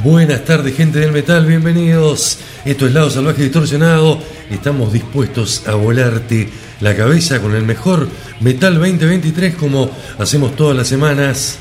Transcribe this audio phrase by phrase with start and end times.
[0.10, 2.40] Buenas tardes, gente del metal, bienvenidos.
[2.64, 4.18] Esto es Lado Salvaje Distorsionado.
[4.50, 6.48] Estamos dispuestos a volarte
[6.80, 8.08] la cabeza con el mejor
[8.40, 11.58] Metal 2023, como hacemos todas las semanas.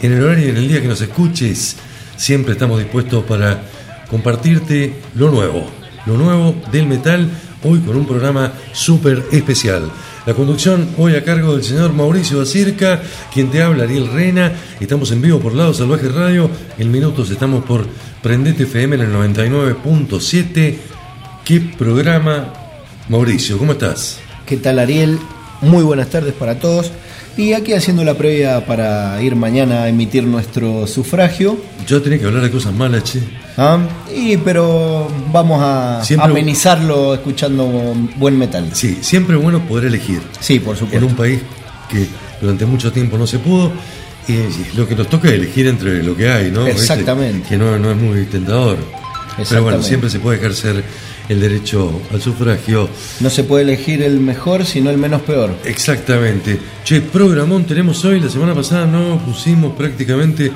[0.00, 1.76] En el horario y en el día que nos escuches,
[2.16, 3.62] siempre estamos dispuestos para
[4.08, 5.70] compartirte lo nuevo,
[6.06, 7.28] lo nuevo del metal,
[7.62, 9.92] hoy con un programa súper especial.
[10.24, 13.02] La conducción hoy a cargo del señor Mauricio Acirca,
[13.34, 14.52] quien te habla Ariel Reina.
[14.78, 16.48] Estamos en vivo por Lado Salvaje Radio.
[16.78, 17.84] En minutos estamos por
[18.22, 20.76] Prendete FM en el 99.7.
[21.44, 22.52] ¿Qué programa?
[23.08, 24.20] Mauricio, ¿cómo estás?
[24.46, 25.18] ¿Qué tal Ariel?
[25.60, 26.92] Muy buenas tardes para todos.
[27.36, 31.56] Y aquí haciendo la previa para ir mañana a emitir nuestro sufragio.
[31.86, 33.20] Yo tenía que hablar de cosas malas, che.
[33.56, 33.78] ¿ah?
[34.14, 37.66] Y pero vamos a Siempre- amenizarlo escuchando
[38.16, 38.68] buen metal.
[38.74, 40.20] Sí, siempre es bueno poder elegir.
[40.40, 41.06] Sí, por En supuesto.
[41.06, 41.40] un país
[41.90, 42.06] que
[42.40, 43.72] durante mucho tiempo no se pudo.
[44.28, 46.64] Y lo que nos toca es elegir entre lo que hay, ¿no?
[46.64, 46.80] ¿Viste?
[46.80, 47.48] Exactamente.
[47.48, 48.76] Que no, no es muy tentador.
[49.48, 50.84] Pero bueno, siempre se puede ejercer
[51.32, 52.88] el derecho al sufragio.
[53.20, 55.54] No se puede elegir el mejor, sino el menos peor.
[55.64, 56.58] Exactamente.
[56.84, 58.20] Che, programón tenemos hoy.
[58.20, 60.52] La semana pasada no pusimos prácticamente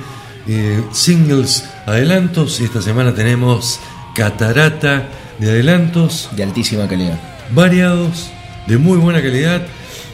[0.47, 2.59] eh, singles adelantos.
[2.61, 3.79] Y esta semana tenemos
[4.15, 7.19] catarata de adelantos De altísima calidad.
[7.51, 8.29] variados,
[8.65, 9.61] de muy buena calidad,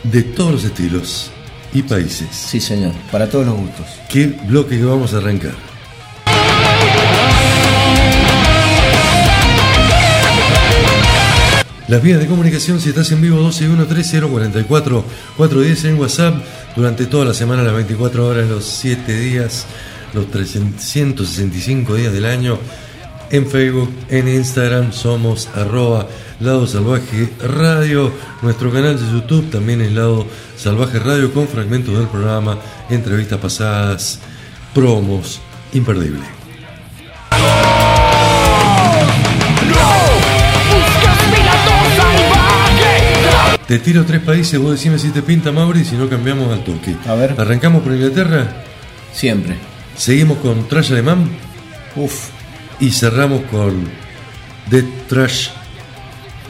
[0.03, 1.31] de todos los estilos
[1.73, 2.27] y países.
[2.31, 2.91] Sí, señor.
[3.11, 3.87] Para todos los gustos.
[4.09, 5.53] ¿Qué bloque que vamos a arrancar?
[11.93, 16.43] Las vías de comunicación, si estás en vivo, 1213044410 en WhatsApp
[16.75, 19.67] durante toda la semana, las 24 horas, los 7 días,
[20.15, 22.57] los 365 días del año.
[23.29, 26.07] En Facebook, en Instagram, somos arroba
[26.39, 28.11] Lado Salvaje Radio.
[28.41, 30.25] Nuestro canal de YouTube también es Lado
[30.57, 32.57] Salvaje Radio con fragmentos del programa,
[32.89, 34.17] entrevistas pasadas,
[34.73, 35.41] promos,
[35.73, 36.42] imperdible.
[43.67, 46.95] Te tiro tres países, vos decime si te pinta Mauri si no cambiamos al toque.
[47.07, 47.35] A ver.
[47.37, 48.47] Arrancamos por Inglaterra,
[49.13, 49.55] Siempre.
[49.95, 51.29] seguimos con Trash Alemán
[51.95, 52.29] Uf.
[52.79, 53.89] y cerramos con
[54.69, 55.49] Dead Trash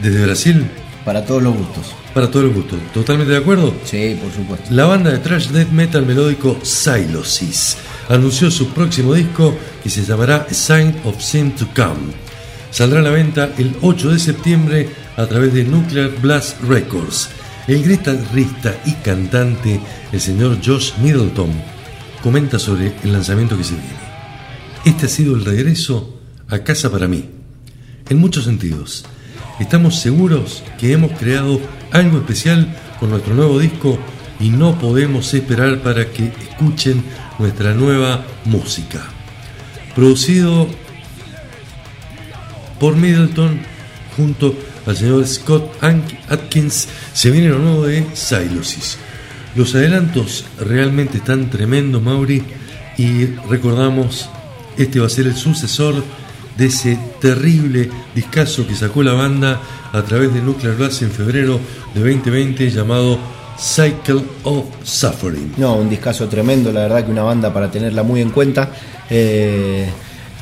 [0.02, 0.66] desde Brasil
[1.04, 1.94] Para todos los gustos.
[2.14, 2.76] para todo el gusto.
[2.92, 3.72] ¿Totalmente de acuerdo?
[3.84, 4.66] Sí, por supuesto.
[4.74, 7.76] La banda de thrash death metal melódico Silosis
[8.08, 12.12] anunció su próximo disco y se llamará A Sign of Sin to Come.
[12.70, 17.30] Saldrá a la venta el 8 de septiembre a través de Nuclear Blast Records.
[17.66, 19.80] El guitarrista y cantante,
[20.12, 21.50] el señor Josh Middleton,
[22.22, 24.04] comenta sobre el lanzamiento que se viene.
[24.84, 27.24] Este ha sido el regreso a casa para mí,
[28.08, 29.04] en muchos sentidos.
[29.60, 31.60] Estamos seguros que hemos creado
[31.92, 33.98] algo especial con nuestro nuevo disco
[34.40, 37.02] y no podemos esperar para que escuchen
[37.38, 39.00] nuestra nueva música.
[39.94, 40.68] Producido
[42.80, 43.60] por Middleton
[44.16, 44.54] junto
[44.86, 45.70] al señor Scott
[46.28, 46.88] Atkins.
[47.12, 48.98] Se viene lo nuevo de Silosis.
[49.54, 52.42] Los adelantos realmente están tremendos, Mauri,
[52.98, 54.28] y recordamos,
[54.76, 56.02] este va a ser el sucesor
[56.56, 59.60] de ese terrible discazo que sacó la banda
[59.92, 61.60] a través de Nuclear Blast en febrero
[61.94, 63.18] de 2020 llamado
[63.58, 65.54] Cycle of Suffering.
[65.56, 68.72] No, un discazo tremendo, la verdad que una banda para tenerla muy en cuenta.
[69.08, 69.88] Eh,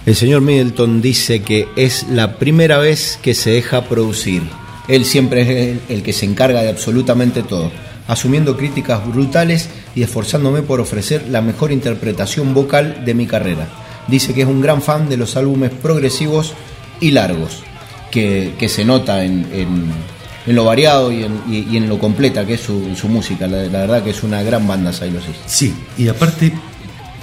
[0.06, 4.42] el señor Middleton dice que es la primera vez que se deja producir.
[4.88, 7.70] Él siempre es el, que se encarga de absolutamente todo,
[8.08, 13.68] asumiendo críticas brutales y esforzándome por ofrecer la mejor interpretación vocal de mi carrera.
[14.08, 16.54] Dice que es un gran fan de los álbumes progresivos
[17.00, 17.62] y largos,
[18.10, 20.12] que, que se nota en, en-
[20.44, 23.46] lo variado y en, y- en lo completa que es su, su música.
[23.46, 25.36] La, verdad que es una gran banda Silosis.
[25.46, 26.52] Sí, y aparte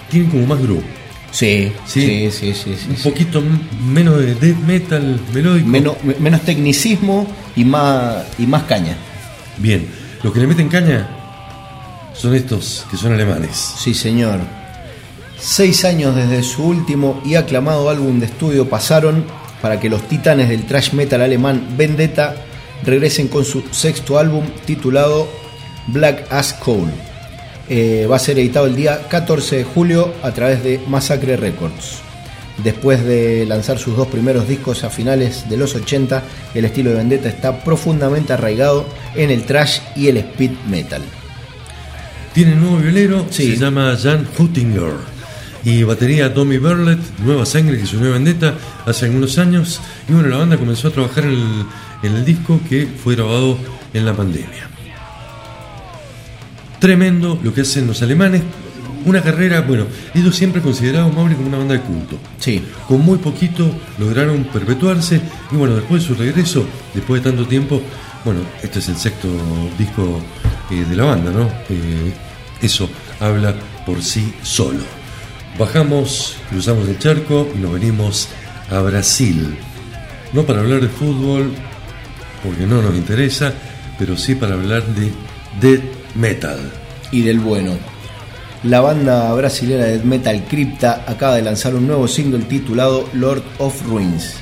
[0.10, 0.99] tienen como más groove.
[1.32, 2.30] Sí, Sí.
[2.32, 3.42] sí, sí, Un poquito
[3.86, 5.68] menos de death metal melódico.
[5.68, 8.96] Menos, me- menos tecnicismo y más, y más caña.
[9.58, 9.88] Bien,
[10.24, 11.08] los que le meten caña
[12.14, 13.56] son estos que son alemanes.
[13.78, 14.40] Sí, señor.
[15.38, 19.24] Seis años desde su último y aclamado álbum de estudio pasaron
[19.62, 22.36] para que los titanes del thrash metal alemán Vendetta
[22.84, 25.30] regresen con su sexto álbum titulado
[25.88, 26.92] Black As Coal.
[27.70, 32.00] Eh, va a ser editado el día 14 de julio a través de Massacre Records.
[32.64, 36.24] Después de lanzar sus dos primeros discos a finales de los 80,
[36.56, 38.86] el estilo de Vendetta está profundamente arraigado
[39.16, 41.02] en el thrash y el speed metal.
[42.34, 43.52] Tiene un nuevo violero, Sí.
[43.56, 44.94] se llama Jan Huttinger.
[45.64, 48.56] Y batería Tommy Burlett, nueva sangre que se unió a Vendetta
[48.86, 49.80] hace algunos años.
[50.08, 51.66] Y bueno, la banda comenzó a trabajar en el,
[52.04, 53.58] en el disco que fue grabado
[53.94, 54.70] en la pandemia.
[56.80, 58.42] Tremendo lo que hacen los alemanes.
[59.06, 62.18] Una carrera, bueno, ellos siempre considerados Mauri como una banda de culto.
[62.38, 65.22] Sí, Con muy poquito lograron perpetuarse
[65.52, 67.82] y bueno, después de su regreso, después de tanto tiempo,
[68.26, 69.28] bueno, este es el sexto
[69.78, 70.22] disco
[70.70, 71.48] eh, de la banda, ¿no?
[71.70, 72.14] Eh,
[72.62, 72.90] eso
[73.20, 73.56] habla
[73.86, 74.80] por sí solo.
[75.58, 78.28] Bajamos, cruzamos el charco y nos venimos
[78.70, 79.58] a Brasil.
[80.34, 81.52] No para hablar de fútbol,
[82.44, 83.54] porque no nos interesa,
[83.98, 85.12] pero sí para hablar de
[85.60, 86.60] death metal.
[87.12, 87.72] y del bueno.
[88.64, 93.82] La banda brasilera de metal Crypta acaba de lanzar un nuevo single titulado Lord of
[93.88, 94.36] Ruins.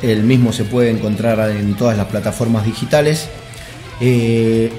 [0.00, 3.28] El mismo se puede encontrar en todas las plataformas digitales.
[4.00, 4.70] Eh,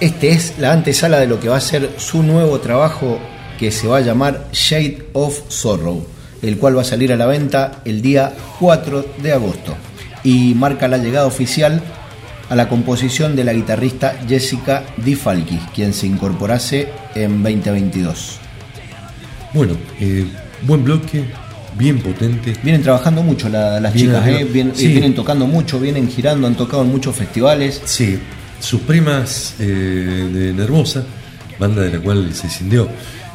[0.00, 3.18] este es la antesala de lo que va a ser su nuevo trabajo
[3.58, 6.04] que se va a llamar Shade of Sorrow,
[6.42, 9.76] el cual va a salir a la venta el día 4 de agosto
[10.24, 11.82] y marca la llegada oficial
[12.50, 18.38] a la composición de la guitarrista Jessica Di Falchi, quien se incorporase en 2022.
[19.54, 20.26] Bueno, eh,
[20.62, 21.24] buen bloque,
[21.78, 22.52] bien potente.
[22.62, 24.28] Vienen trabajando mucho la- las Vienen chicas.
[24.28, 24.72] ¿eh?
[24.74, 24.86] Sí.
[24.86, 27.80] eh, vienen tocando mucho, vienen girando, han tocado en muchos festivales.
[27.84, 28.18] Sí,
[28.58, 29.64] sus primas eh,
[30.32, 31.04] de Nervosa,
[31.58, 32.88] banda de la cual se cindió,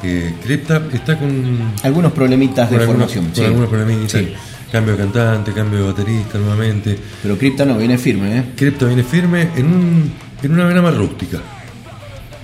[0.04, 3.44] eh, Cripta está con, Algunos problemitas de algunos, formación, con sí.
[3.46, 4.12] algunos problemitas.
[4.22, 4.34] Sí.
[4.72, 6.98] Cambio de cantante, cambio de baterista nuevamente.
[7.22, 8.46] Pero Crypta no viene firme, ¿eh?
[8.56, 11.40] Cripta viene firme en, un, en una vena más rústica.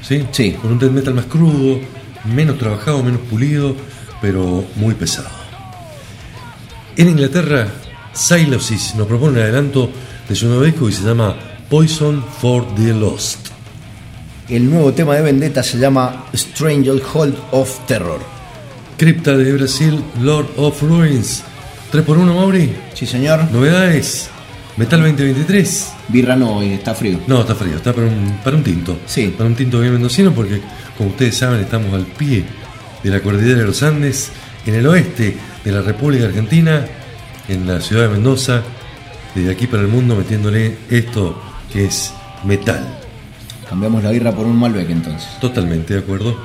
[0.02, 0.26] ¿sí?
[0.32, 0.52] Sí.
[0.54, 1.80] Con un death metal más crudo,
[2.26, 3.76] menos trabajado, menos pulido,
[4.22, 5.30] pero muy pesado.
[6.98, 7.68] En Inglaterra,
[8.14, 9.90] Silosis nos propone un adelanto
[10.28, 11.36] de su nuevo disco y se llama
[11.70, 13.48] Poison for the Lost.
[14.50, 18.20] El nuevo tema de Vendetta se llama Stranger Hold of Terror.
[18.98, 21.44] Cripta de Brasil, Lord of Ruins.
[21.92, 22.74] 3x1, Mauri.
[22.94, 23.52] Sí, señor.
[23.52, 24.30] Novedades.
[24.78, 25.94] Metal 2023.
[26.08, 27.20] Birra no, hoy está frío.
[27.28, 29.00] No, está frío, está para un, para un tinto.
[29.06, 29.34] Sí.
[29.38, 30.62] Para un tinto bien mendocino porque,
[30.98, 32.46] como ustedes saben, estamos al pie
[33.04, 34.32] de la cordillera de los Andes,
[34.66, 36.86] en el oeste de la República Argentina,
[37.48, 38.62] en la ciudad de Mendoza,
[39.36, 42.14] desde aquí para el mundo metiéndole esto que es
[42.46, 43.00] metal.
[43.68, 45.28] Cambiamos la birra por un Malbec entonces.
[45.40, 46.38] Totalmente de acuerdo.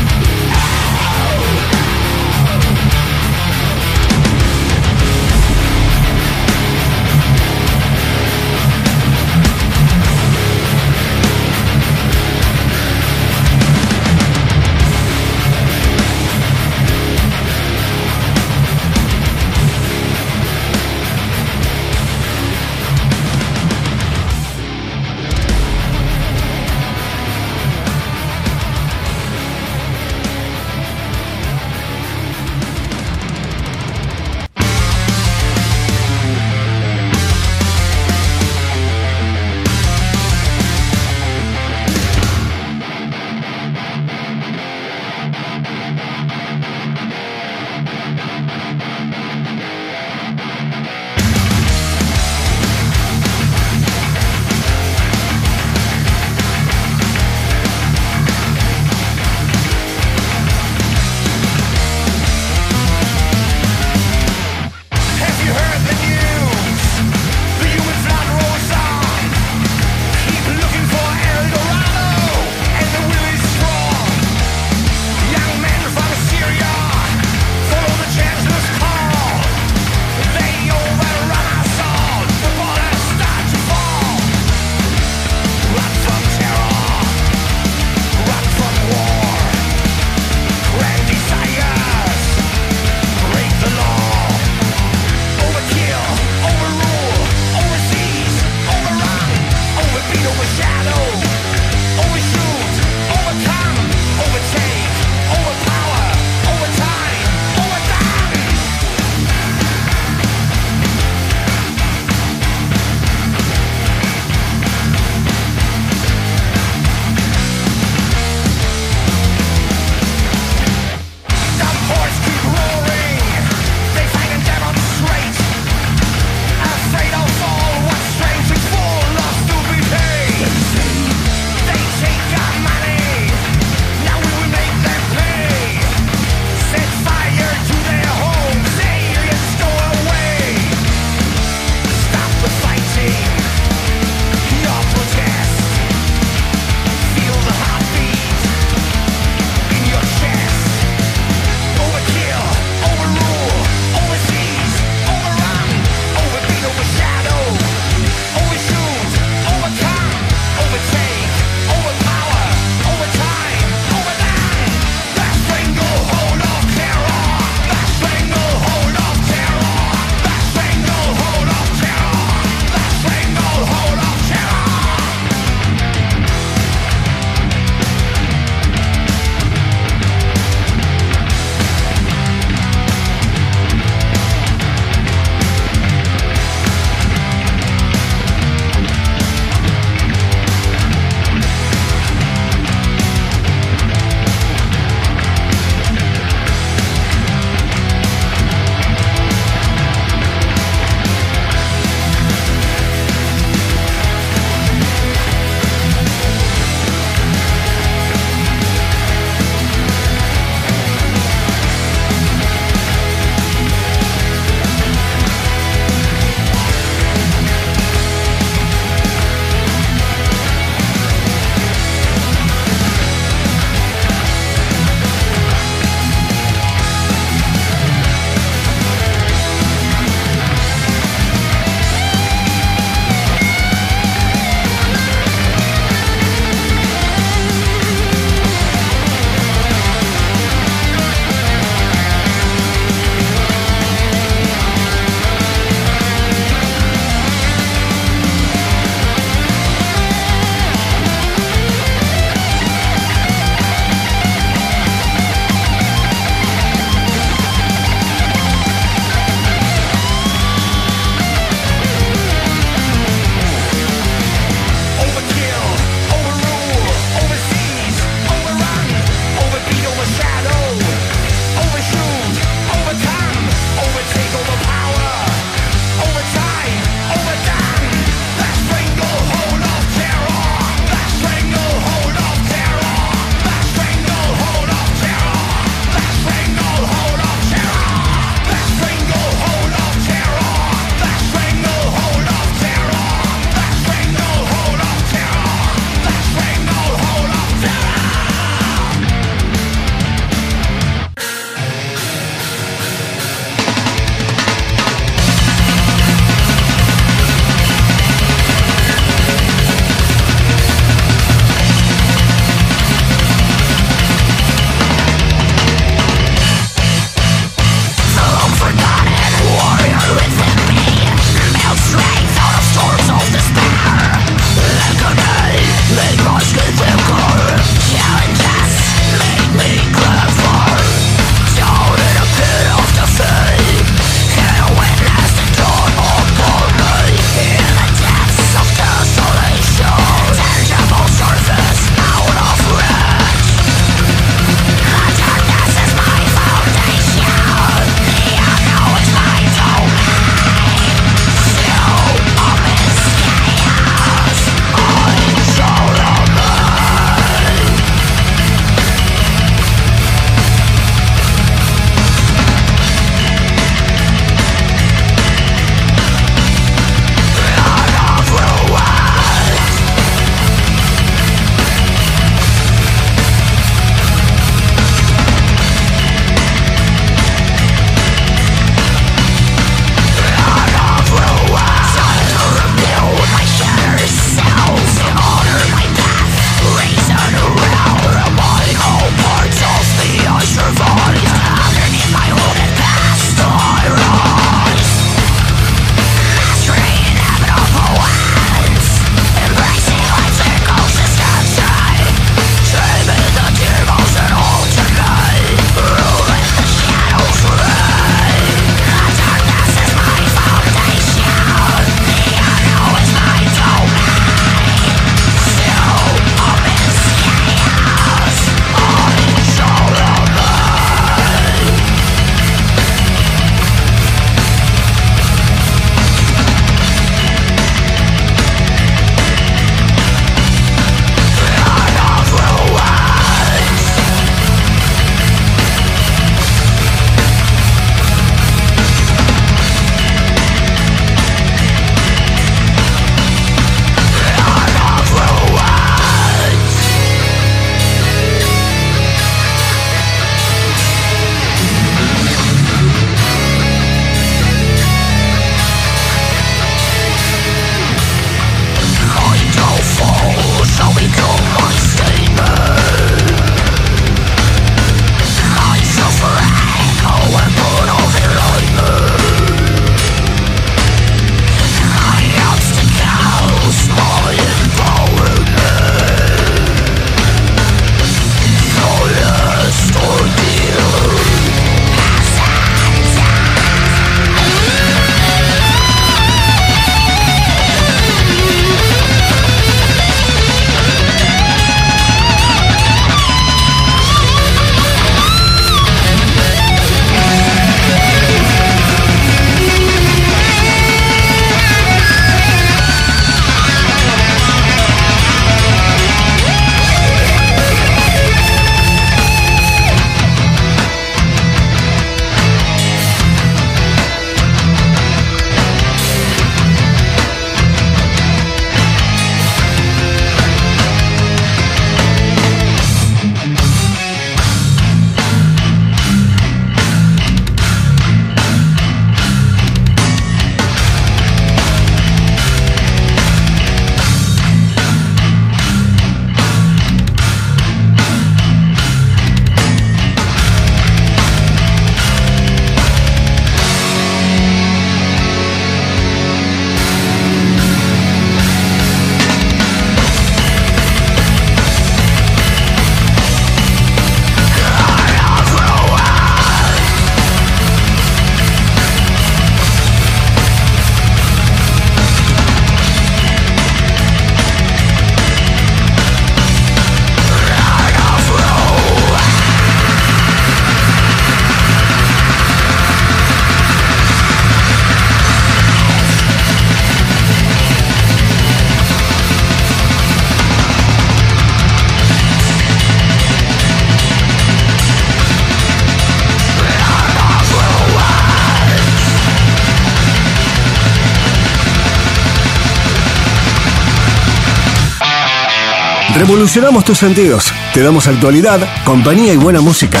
[596.18, 597.52] Revolucionamos tus sentidos.
[597.72, 600.00] Te damos actualidad, compañía y buena música.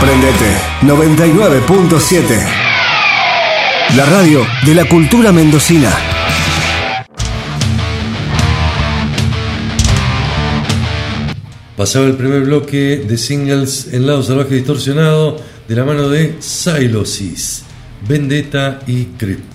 [0.00, 2.46] Prendete 99.7.
[3.96, 5.90] La radio de la cultura mendocina.
[11.76, 15.36] Pasaba el primer bloque de singles en lado salvaje distorsionado
[15.66, 17.64] de la mano de Silosis,
[18.06, 19.49] Vendetta y Creep.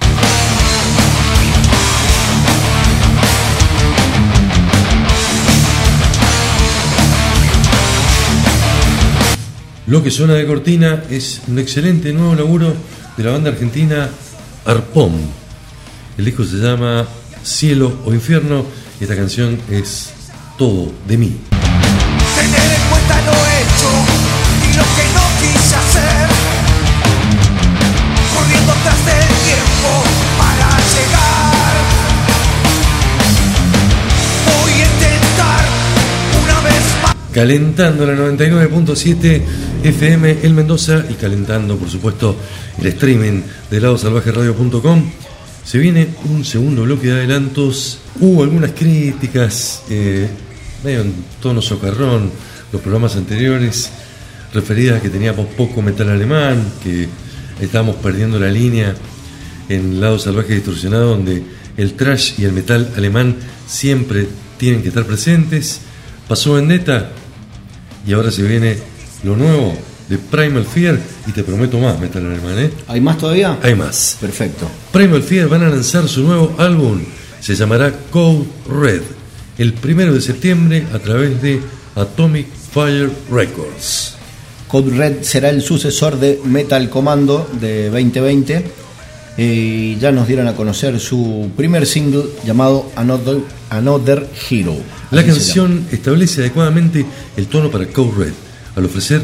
[9.95, 12.73] Lo que suena de cortina es un excelente nuevo laburo
[13.15, 14.09] de la banda argentina
[14.65, 15.13] Arpón.
[16.17, 17.07] El disco se llama
[17.41, 18.65] Cielo o Infierno
[18.99, 20.09] y esta canción es
[20.57, 21.37] Todo de mí.
[21.49, 23.89] Tener en cuenta lo hecho
[24.67, 26.27] y lo que no quise hacer.
[28.35, 30.03] Corriendo tras del tiempo
[30.37, 31.73] para llegar.
[34.59, 35.65] Voy a intentar
[36.43, 37.15] una vez más.
[37.31, 42.35] Calentando la 99.7 FM El Mendoza y calentando, por supuesto,
[42.79, 45.11] el streaming de ladosalvajeradio.com.
[45.63, 47.99] Se viene un segundo bloque de adelantos.
[48.19, 50.27] Hubo algunas críticas, eh,
[50.83, 52.31] medio en tono socarrón,
[52.71, 53.91] los programas anteriores,
[54.55, 57.07] referidas a que teníamos poco metal alemán, que
[57.61, 58.95] estábamos perdiendo la línea
[59.69, 61.43] en Lado Salvaje Distorsionado, donde
[61.77, 63.35] el trash y el metal alemán
[63.67, 65.81] siempre tienen que estar presentes.
[66.27, 67.11] Pasó Vendetta
[68.07, 69.73] y ahora se viene lo nuevo
[70.09, 72.71] de Primal Fear y te prometo más, metal alemán, ¿eh?
[72.87, 73.57] ¿Hay más todavía?
[73.63, 74.17] Hay más.
[74.19, 74.69] Perfecto.
[74.91, 77.01] Primal Fear van a lanzar su nuevo álbum,
[77.39, 79.01] se llamará Code Red,
[79.57, 81.61] el primero de septiembre a través de
[81.95, 84.15] Atomic Fire Records.
[84.67, 88.65] Code Red será el sucesor de Metal Commando de 2020
[89.37, 94.75] y ya nos dieron a conocer su primer single llamado Another, Another Hero.
[95.11, 97.05] La canción establece adecuadamente
[97.37, 98.33] el tono para Code Red,
[98.75, 99.21] al ofrecer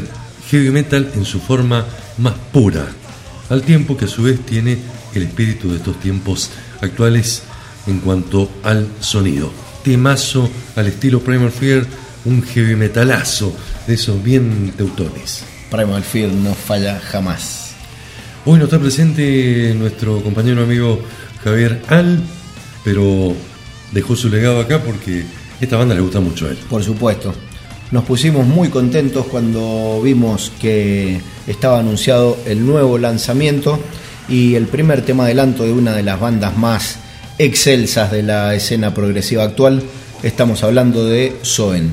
[0.50, 1.86] heavy metal en su forma
[2.18, 2.86] más pura,
[3.48, 4.78] al tiempo que a su vez tiene
[5.14, 7.42] el espíritu de estos tiempos actuales
[7.86, 9.50] en cuanto al sonido.
[9.82, 11.84] Temazo al estilo Primal Fear,
[12.24, 13.54] un heavy metalazo
[13.86, 15.44] de esos bien teutones.
[15.70, 17.72] Primal Fear no falla jamás.
[18.44, 21.00] Hoy no está presente nuestro compañero amigo
[21.44, 22.22] Javier Al,
[22.84, 23.34] pero
[23.92, 25.24] dejó su legado acá porque
[25.60, 26.58] esta banda le gusta mucho a él.
[26.68, 27.34] Por supuesto.
[27.92, 33.78] Nos pusimos muy contentos cuando vimos que estaba anunciado el nuevo lanzamiento
[34.30, 36.96] y el primer tema adelanto de una de las bandas más
[37.36, 39.82] excelsas de la escena progresiva actual.
[40.22, 41.92] Estamos hablando de Soen.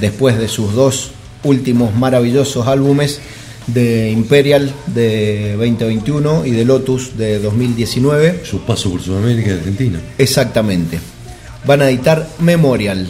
[0.00, 1.12] Después de sus dos
[1.44, 3.20] últimos maravillosos álbumes
[3.68, 10.00] de Imperial de 2021 y de Lotus de 2019, Su paso por Sudamérica y Argentina.
[10.18, 10.98] Exactamente.
[11.64, 13.06] Van a editar Memorial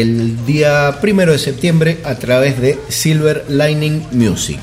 [0.00, 4.58] el día primero de septiembre a través de Silver Lining Music.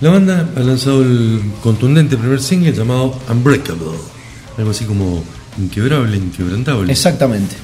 [0.00, 3.98] La banda ha lanzado el contundente primer single llamado Unbreakable,
[4.56, 5.24] algo así como
[5.58, 6.92] inquebrable, inquebrantable.
[6.92, 7.56] Exactamente.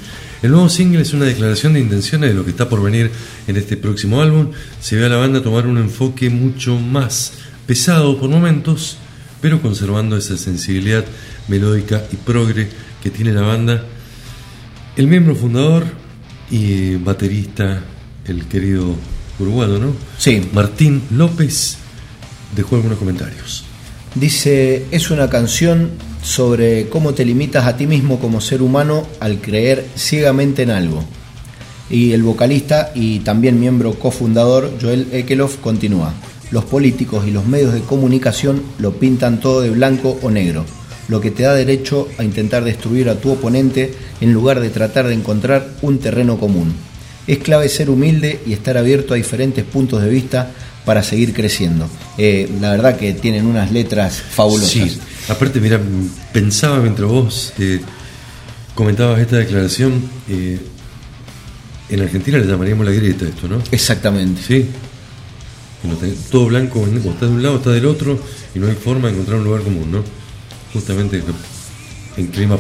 [0.43, 3.13] El nuevo single es una declaración de intenciones de lo que está por venir
[3.47, 4.51] en este próximo álbum.
[4.81, 7.35] Se ve a la banda tomar un enfoque mucho más
[7.69, 8.99] pesado por momentos,
[9.41, 11.05] pero conservando esa sensibilidad
[11.47, 12.69] melódica y progre
[13.01, 13.85] que tiene la banda.
[14.99, 15.85] El miembro fundador
[16.51, 17.85] y baterista,
[18.27, 18.97] el querido
[19.39, 19.93] uruguayo, ¿no?
[20.19, 20.43] Sí.
[20.53, 21.79] Martín López
[22.57, 23.63] dejó algunos comentarios.
[24.17, 25.93] Dice, es una canción
[26.25, 31.05] sobre cómo te limitas a ti mismo como ser humano al creer ciegamente en algo.
[31.89, 36.13] Y el vocalista y también miembro cofundador Joel Ekelof continúa.
[36.51, 40.65] Los políticos y los medios de comunicación lo pintan todo de blanco o negro,
[41.09, 45.07] lo que te da derecho a intentar destruir a tu oponente en lugar de tratar
[45.09, 46.75] de encontrar un terreno común.
[47.27, 50.51] Es clave ser humilde y estar abierto a diferentes puntos de vista
[50.85, 51.89] para seguir creciendo.
[52.17, 54.71] Eh, la verdad que tienen unas letras fabulosas.
[54.71, 55.81] Sí, aparte, mira,
[56.33, 57.81] pensaba mientras vos eh,
[58.75, 60.59] comentabas esta declaración, eh,
[61.91, 63.63] en Argentina le llamaríamos la grieta esto, ¿no?
[63.71, 64.41] Exactamente.
[64.47, 64.67] Sí.
[66.31, 68.19] Todo blanco, o está de un lado, está del otro,
[68.55, 70.18] y no hay forma de encontrar un lugar común, ¿no?
[70.73, 71.23] Justamente
[72.17, 72.59] en clima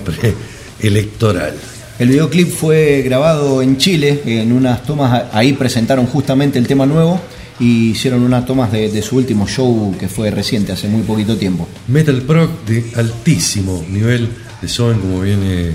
[0.81, 1.55] electoral.
[1.99, 7.21] El videoclip fue grabado en Chile, en unas tomas, ahí presentaron justamente el tema nuevo
[7.59, 11.37] y hicieron unas tomas de, de su último show que fue reciente, hace muy poquito
[11.37, 11.67] tiempo.
[11.89, 14.29] Metal Proc de altísimo nivel
[14.63, 15.73] de Soen, como viene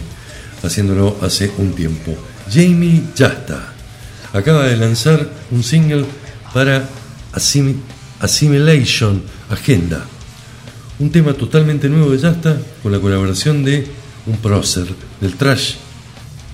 [0.64, 2.16] haciéndolo hace un tiempo.
[2.50, 3.74] Jamie Jasta
[4.32, 6.06] acaba de lanzar un single
[6.54, 6.88] para
[7.34, 7.76] Assimi-
[8.22, 10.06] Assimilation Agenda.
[11.00, 13.86] Un tema totalmente nuevo de Jasta con la colaboración de
[14.26, 14.86] un prócer
[15.20, 15.74] del trash.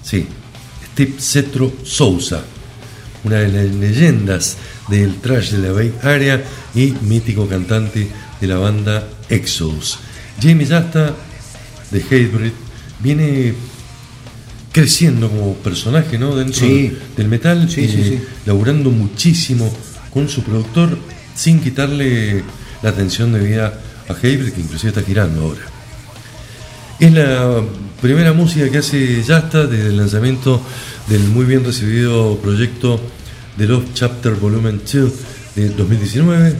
[0.03, 0.25] Sí,
[0.93, 2.41] Steve Cetro Souza,
[3.23, 6.41] una de las leyendas del trash de la Bay Area
[6.73, 8.07] y mítico cantante
[8.39, 9.99] de la banda Exodus.
[10.41, 11.13] Jamie Yasta
[11.91, 12.53] de Hatebreed
[12.99, 13.53] viene
[14.71, 16.35] creciendo como personaje ¿no?
[16.35, 16.97] dentro Sí.
[17.17, 18.19] del metal, Sí, eh, sí.
[18.45, 19.71] laburando muchísimo
[20.13, 20.97] con su productor
[21.35, 22.43] sin quitarle
[22.81, 25.61] la atención debida a Hatebreed, que inclusive está girando ahora.
[26.99, 27.63] Es la
[28.01, 30.61] primera música que hace Yasta desde el lanzamiento
[31.07, 32.99] del muy bien recibido proyecto
[33.57, 35.11] The Love Chapter Volumen 2
[35.55, 36.55] de 2019.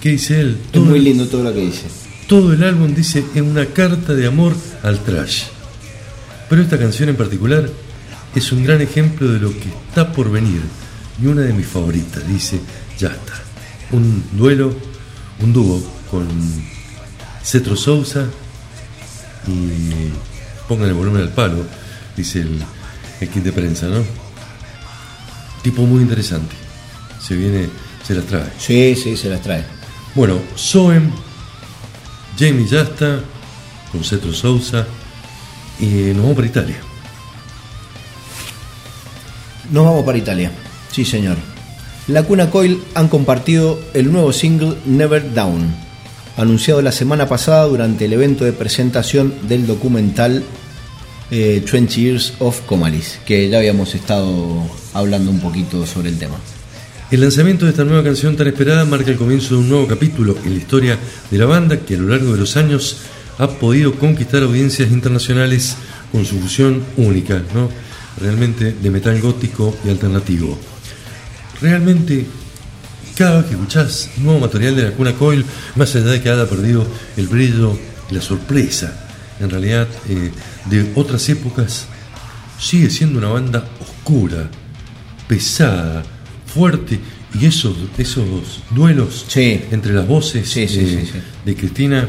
[0.00, 0.58] ¿Qué dice él?
[0.72, 1.86] Es muy lindo todo lo que dice.
[2.28, 5.44] Todo el álbum dice es una carta de amor al trash.
[6.48, 7.68] Pero esta canción en particular
[8.34, 10.60] es un gran ejemplo de lo que está por venir
[11.20, 12.60] y una de mis favoritas, dice
[12.98, 13.42] Ya está.
[13.92, 14.74] Un duelo,
[15.40, 16.26] un dúo con
[17.42, 18.26] Cetro Souza
[19.46, 20.10] y
[20.68, 21.64] pongan el volumen al palo,
[22.16, 22.62] dice el,
[23.20, 24.02] el kit de prensa, ¿no?
[25.62, 26.54] Tipo muy interesante.
[27.20, 27.68] Se viene,
[28.06, 28.50] se las trae.
[28.58, 29.64] Sí, sí, se las trae.
[30.14, 31.10] Bueno, Soem,
[32.38, 33.20] Jamie Yasta,
[33.90, 34.86] con Cetro Souza,
[35.80, 36.76] y nos vamos para Italia.
[39.70, 40.52] Nos vamos para Italia.
[40.92, 41.36] Sí, señor.
[42.06, 45.74] La Cuna Coil han compartido el nuevo single Never Down,
[46.36, 50.42] anunciado la semana pasada durante el evento de presentación del documental
[51.30, 56.36] eh, 20 Years of Comalis, que ya habíamos estado hablando un poquito sobre el tema.
[57.10, 60.36] El lanzamiento de esta nueva canción tan esperada marca el comienzo de un nuevo capítulo
[60.44, 60.98] en la historia
[61.30, 62.98] de la banda que a lo largo de los años
[63.38, 65.76] ha podido conquistar audiencias internacionales
[66.12, 67.68] con su fusión única, ¿no?
[68.20, 70.58] realmente de metal gótico y alternativo.
[71.60, 72.26] Realmente,
[73.16, 75.44] cada vez que escuchás nuevo material de la Cuna Coil,
[75.76, 77.78] más allá de que haya perdido el brillo
[78.10, 78.92] y la sorpresa,
[79.40, 80.30] en realidad, eh,
[80.70, 81.86] de otras épocas,
[82.58, 84.48] sigue siendo una banda oscura,
[85.28, 86.02] pesada,
[86.46, 86.98] fuerte,
[87.40, 89.62] y esos, esos duelos Sí.
[89.72, 91.06] entre las voces Sí, sí, eh,
[91.44, 92.06] de Cristina,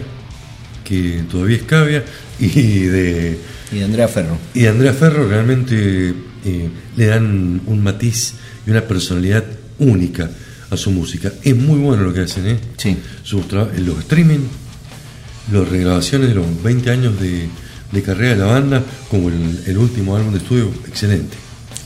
[0.83, 2.03] que todavía es cavia,
[2.39, 2.47] y
[2.81, 3.39] de,
[3.71, 4.37] Y de Andrea Ferro.
[4.53, 6.13] y de Andrea Ferro realmente
[6.45, 8.35] eh, le dan un matiz
[8.67, 9.43] y una personalidad
[9.79, 10.29] única
[10.75, 11.31] a su música.
[11.43, 12.59] Es muy bueno lo que hacen, ¿eh?
[12.77, 12.97] Sí.
[13.23, 14.39] Sus los streaming,
[15.51, 17.47] las regrabaciones de los 20 años de,
[17.91, 21.37] de carrera de la banda, como el, el último álbum de estudio, excelente.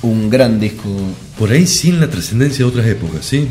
[0.01, 0.89] Un gran disco.
[1.37, 3.47] Por ahí sin la trascendencia de otras épocas, ¿sí?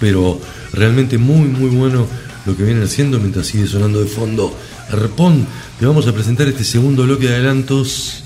[0.00, 0.40] Pero
[0.72, 2.06] realmente muy, muy bueno
[2.46, 4.56] lo que vienen haciendo mientras sigue sonando de fondo.
[4.90, 5.46] Arpón,
[5.78, 8.22] te vamos a presentar este segundo bloque de adelantos.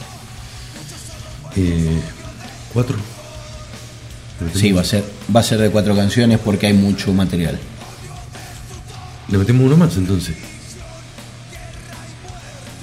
[1.57, 2.01] Eh,
[2.73, 2.97] ¿Cuatro?
[4.55, 7.59] Sí, va a ser, va a ser de cuatro canciones porque hay mucho material.
[9.29, 10.35] Le metemos uno más entonces.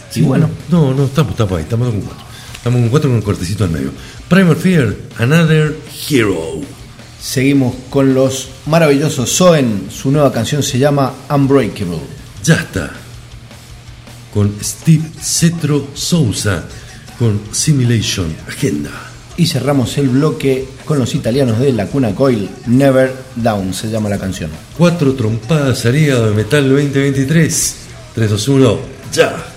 [0.10, 0.50] Sí, bueno.
[0.70, 2.26] No, no, estamos, estamos ahí, estamos con cuatro.
[2.56, 3.92] Estamos con cuatro con un cortecito al medio.
[4.30, 5.76] Primal Fear, Another
[6.10, 6.62] Hero.
[7.22, 9.88] Seguimos con los maravillosos Soen.
[9.92, 12.00] Su nueva canción se llama Unbreakable.
[12.44, 12.92] Ya está.
[14.34, 16.64] Con Steve Cetro Souza.
[17.20, 18.92] Con Simulation Agenda.
[19.38, 22.50] Y cerramos el bloque con los italianos de La Cuna Coil.
[22.66, 24.50] Never Down se llama la canción.
[24.78, 27.76] Cuatro trompadas hígado de Metal 2023.
[28.16, 28.80] 3, 2, 1,
[29.14, 29.57] ya.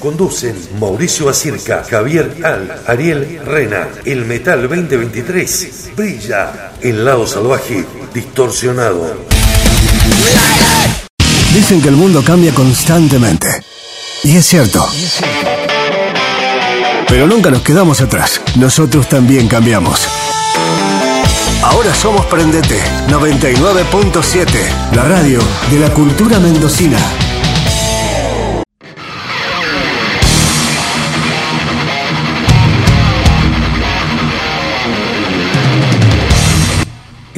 [0.00, 3.88] Conducen Mauricio Acirca, Javier Al, Ariel Rena.
[4.04, 7.84] El Metal 2023 brilla en lado salvaje
[8.14, 9.16] distorsionado.
[11.52, 13.48] Dicen que el mundo cambia constantemente.
[14.22, 14.88] Y es cierto.
[17.08, 18.40] Pero nunca nos quedamos atrás.
[18.56, 20.06] Nosotros también cambiamos.
[21.62, 24.46] Ahora somos Prendete 99.7,
[24.94, 25.40] la radio
[25.70, 26.98] de la cultura mendocina.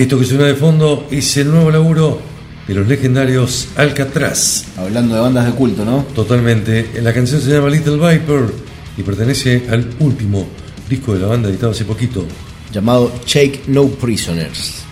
[0.01, 2.23] Esto que suena de fondo es el nuevo laburo
[2.67, 4.65] de los legendarios Alcatraz.
[4.79, 6.07] Hablando de bandas de culto, ¿no?
[6.15, 7.03] Totalmente.
[7.03, 8.51] La canción se llama Little Viper
[8.97, 10.49] y pertenece al último
[10.89, 12.25] disco de la banda editado hace poquito.
[12.73, 14.90] Llamado Shake No Prisoners.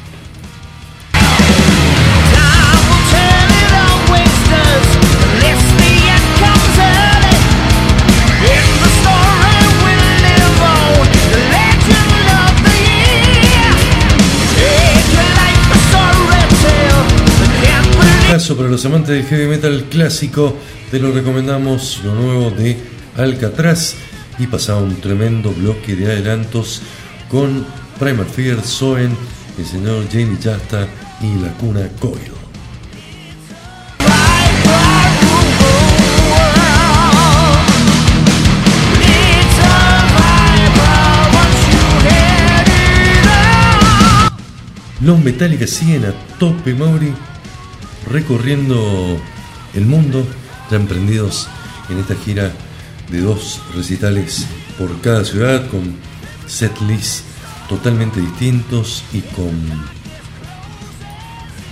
[18.57, 20.57] Para los amantes del heavy metal clásico,
[20.90, 22.78] te lo recomendamos lo nuevo de
[23.16, 23.94] Alcatraz
[24.38, 26.80] y pasaba un tremendo bloque de adelantos
[27.28, 27.66] con
[27.99, 29.14] Primal Fear, Soen,
[29.59, 30.88] el señor Jamie Jasta
[31.20, 32.32] y la cuna Coil.
[45.03, 47.12] Los Metallica siguen a tope, Mauri,
[48.09, 49.20] recorriendo
[49.74, 50.26] el mundo,
[50.70, 51.48] ya emprendidos
[51.88, 52.52] en esta gira
[53.11, 54.46] de dos recitales
[54.78, 55.96] por cada ciudad, con
[56.46, 57.24] setlists
[57.68, 59.52] totalmente distintos y con,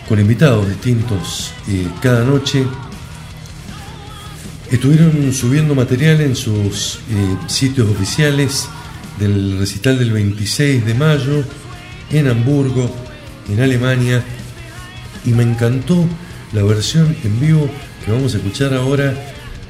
[0.08, 2.66] con invitados distintos eh, cada noche.
[4.70, 8.68] Estuvieron subiendo material en sus eh, sitios oficiales
[9.18, 11.44] del recital del 26 de mayo
[12.10, 12.90] en Hamburgo,
[13.48, 14.22] en Alemania,
[15.24, 16.06] y me encantó
[16.52, 17.68] la versión en vivo
[18.04, 19.14] que vamos a escuchar ahora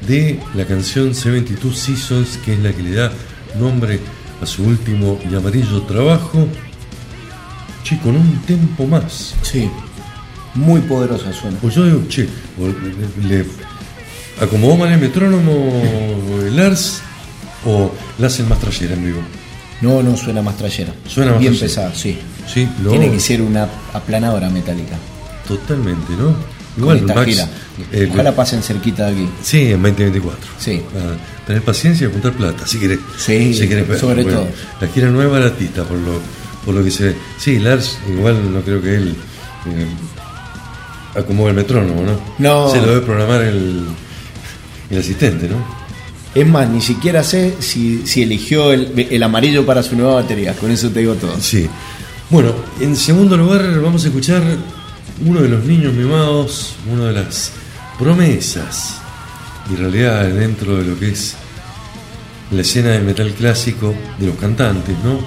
[0.07, 3.12] de la canción 72 Seasons, que es la que le da
[3.59, 3.99] nombre
[4.43, 6.47] a su último y amarillo trabajo.
[7.83, 9.35] Che, con un tempo más.
[9.43, 9.70] Sí,
[10.55, 11.59] muy poderosa suena.
[11.59, 12.29] Pues yo digo, che,
[13.22, 13.47] le,
[14.41, 15.81] acomodó mal el metrónomo
[16.45, 17.01] el Lars
[17.64, 19.20] o la hacen más trayera en vivo.
[19.81, 20.93] No, no suena más trayera.
[21.07, 21.91] Suena más Bien trayera.
[21.91, 22.18] pesada, sí.
[22.53, 24.97] Sí, no, Tiene que ser una aplanadora metálica.
[25.47, 26.35] Totalmente, ¿no?
[26.77, 27.49] Con Igual esta Max, gira.
[27.93, 29.29] eh, Ojalá pasen cerquita de aquí.
[29.43, 30.39] Sí, en 2024.
[30.59, 30.83] Sí.
[31.43, 32.99] A tener paciencia y juntar plata, si querés.
[33.18, 34.47] Sí, si querés sobre todo.
[34.81, 36.20] La gira no es baratita, por lo,
[36.64, 37.16] por lo que se ve.
[37.39, 39.16] Sí, Lars, igual no creo que él
[39.66, 39.87] eh,
[41.18, 42.20] acomode el metrónomo, ¿no?
[42.39, 42.70] No.
[42.70, 43.85] Se lo debe programar el,
[44.91, 45.57] el asistente, ¿no?
[46.35, 50.53] Es más, ni siquiera sé si, si eligió el, el amarillo para su nueva batería.
[50.55, 51.41] Con eso te digo todo.
[51.41, 51.66] Sí.
[52.29, 54.43] Bueno, en segundo lugar vamos a escuchar
[55.24, 57.52] uno de los niños mimados, una de las
[57.98, 59.00] promesas,
[59.70, 61.34] y realidad dentro de lo que es
[62.50, 65.18] la escena del metal clásico de los cantantes, ¿no?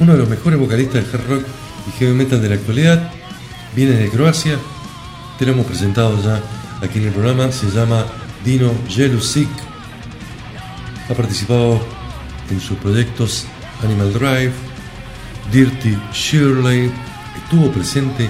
[0.00, 1.44] Uno de los mejores vocalistas de hard rock
[1.88, 3.12] y heavy metal de la actualidad,
[3.76, 4.58] viene de Croacia,
[5.38, 6.40] te lo hemos presentado ya
[6.82, 8.06] aquí en el programa, se llama
[8.44, 9.48] Dino Jelusic,
[11.08, 11.80] ha participado
[12.50, 13.44] en sus proyectos
[13.84, 14.52] Animal Drive,
[15.52, 16.90] Dirty Shirley,
[17.36, 18.28] estuvo presente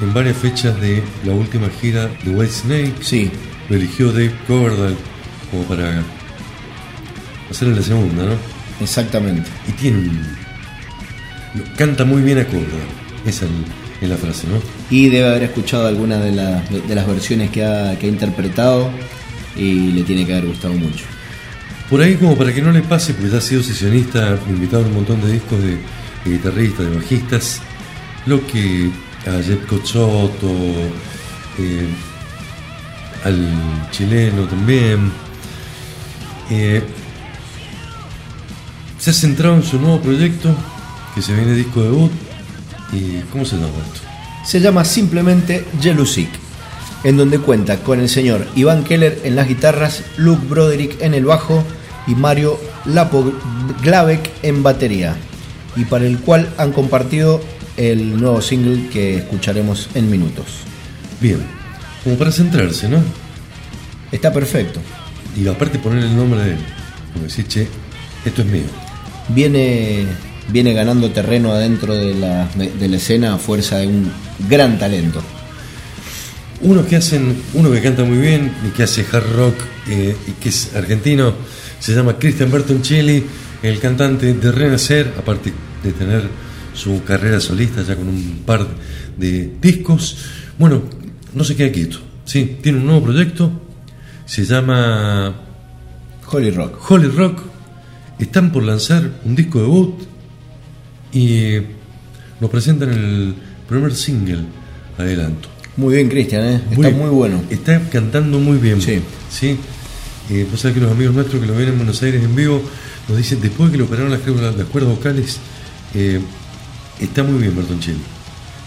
[0.00, 2.94] en varias fechas de la última gira de White Snake.
[3.02, 3.30] Sí,
[3.68, 4.96] Lo eligió Dave Coverdale
[5.50, 6.02] como para
[7.50, 8.32] hacer en la segunda, ¿no?
[8.80, 9.48] exactamente.
[9.68, 10.10] Y tiene
[11.76, 13.00] Canta muy bien a Coverdale.
[13.26, 13.50] Esa es
[14.00, 14.54] es la frase, ¿no?
[14.88, 18.88] Y debe haber escuchado alguna de, la- de las versiones que ha, que ha interpretado
[19.54, 21.04] y le tiene que haber gustado mucho.
[21.90, 24.86] Por ahí, como para que no le pase, porque ya ha sido sesionista, invitado a
[24.86, 25.72] un montón de discos de,
[26.24, 27.60] de guitarristas, de bajistas,
[28.24, 28.88] lo que
[29.26, 30.48] a Cochotto,
[31.58, 31.88] eh,
[33.24, 35.12] al chileno también,
[36.50, 36.82] eh,
[38.98, 40.54] se ha centrado en su nuevo proyecto,
[41.14, 42.12] que se viene disco debut,
[42.92, 44.00] y ¿cómo se llama esto?
[44.44, 46.30] Se llama simplemente Jelusic,
[47.04, 51.24] en donde cuenta con el señor Iván Keller en las guitarras, Luke Broderick en el
[51.24, 51.62] bajo
[52.06, 53.32] y Mario Lapo
[53.82, 55.16] Glavek en batería,
[55.76, 57.40] y para el cual han compartido
[57.76, 60.46] el nuevo single que escucharemos en minutos.
[61.20, 61.40] Bien,
[62.04, 63.02] como para centrarse, ¿no?
[64.10, 64.80] Está perfecto.
[65.36, 66.58] Y aparte poner el nombre de él.
[67.12, 67.68] Como decir, che,
[68.24, 68.64] esto es mío.
[69.28, 70.06] Viene,
[70.48, 74.10] viene ganando terreno adentro de la, de la escena a fuerza de un
[74.48, 75.22] gran talento.
[76.62, 79.54] Uno que hacen, uno que canta muy bien y que hace hard rock
[79.88, 81.32] eh, y que es argentino,
[81.78, 83.24] se llama Cristian Bertoncelli,
[83.62, 85.52] el cantante de Renacer, aparte
[85.82, 86.22] de tener
[86.80, 88.66] su carrera solista ya con un par
[89.16, 90.16] de discos.
[90.58, 90.82] Bueno,
[91.34, 93.50] no se queda quieto, sí, tiene un nuevo proyecto,
[94.26, 95.34] se llama
[96.30, 96.90] Holy Rock.
[96.90, 97.42] Holy Rock.
[98.18, 99.94] Están por lanzar un disco debut
[101.12, 101.54] y
[102.40, 103.34] nos presentan el
[103.68, 104.40] primer single,
[104.98, 105.48] adelanto.
[105.76, 106.60] Muy bien, Cristian, ¿eh?
[106.70, 107.42] está muy bueno.
[107.48, 108.80] Está cantando muy bien.
[108.82, 109.00] Sí.
[109.30, 109.56] ¿sí?
[110.28, 112.62] Eh, vos sabés que los amigos nuestros que lo ven en Buenos Aires en vivo
[113.08, 115.38] nos dicen, después de que le operaron las, cuerdas- las cuerdas vocales,
[115.94, 116.20] eh,
[117.00, 118.02] está muy bien Bertoncelli.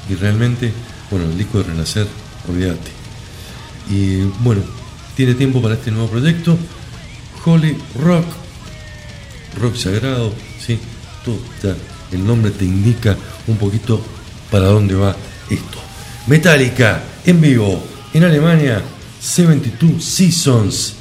[0.09, 0.71] Y realmente,
[1.09, 2.07] bueno, el disco de Renacer,
[2.49, 2.91] olvídate.
[3.89, 4.61] Y bueno,
[5.15, 6.57] tiene tiempo para este nuevo proyecto.
[7.45, 8.25] Holy Rock,
[9.59, 10.79] rock sagrado, ¿sí?
[11.23, 11.75] Todo, ya,
[12.11, 13.17] el nombre te indica
[13.47, 14.01] un poquito
[14.49, 15.15] para dónde va
[15.49, 15.79] esto.
[16.27, 18.81] Metallica, en vivo, en Alemania,
[19.19, 20.95] 72 Seasons.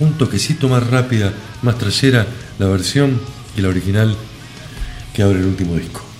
[0.00, 1.32] Un toquecito más rápida,
[1.62, 2.26] más trayera
[2.58, 3.20] la versión
[3.56, 4.16] y la original
[5.14, 6.13] que abre el último disco.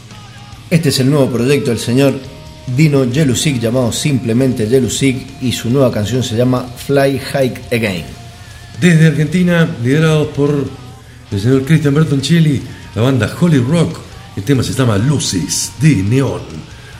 [0.70, 2.14] Este es el nuevo proyecto del señor
[2.76, 8.04] Dino Jelusik llamado simplemente Jelusik y su nueva canción se llama Fly Hike Again.
[8.80, 10.64] Desde Argentina, liderados por
[11.30, 12.62] el señor Christian Bertoncelli,
[12.94, 13.98] la banda Holy Rock,
[14.36, 16.42] el tema se llama Luces de Neón.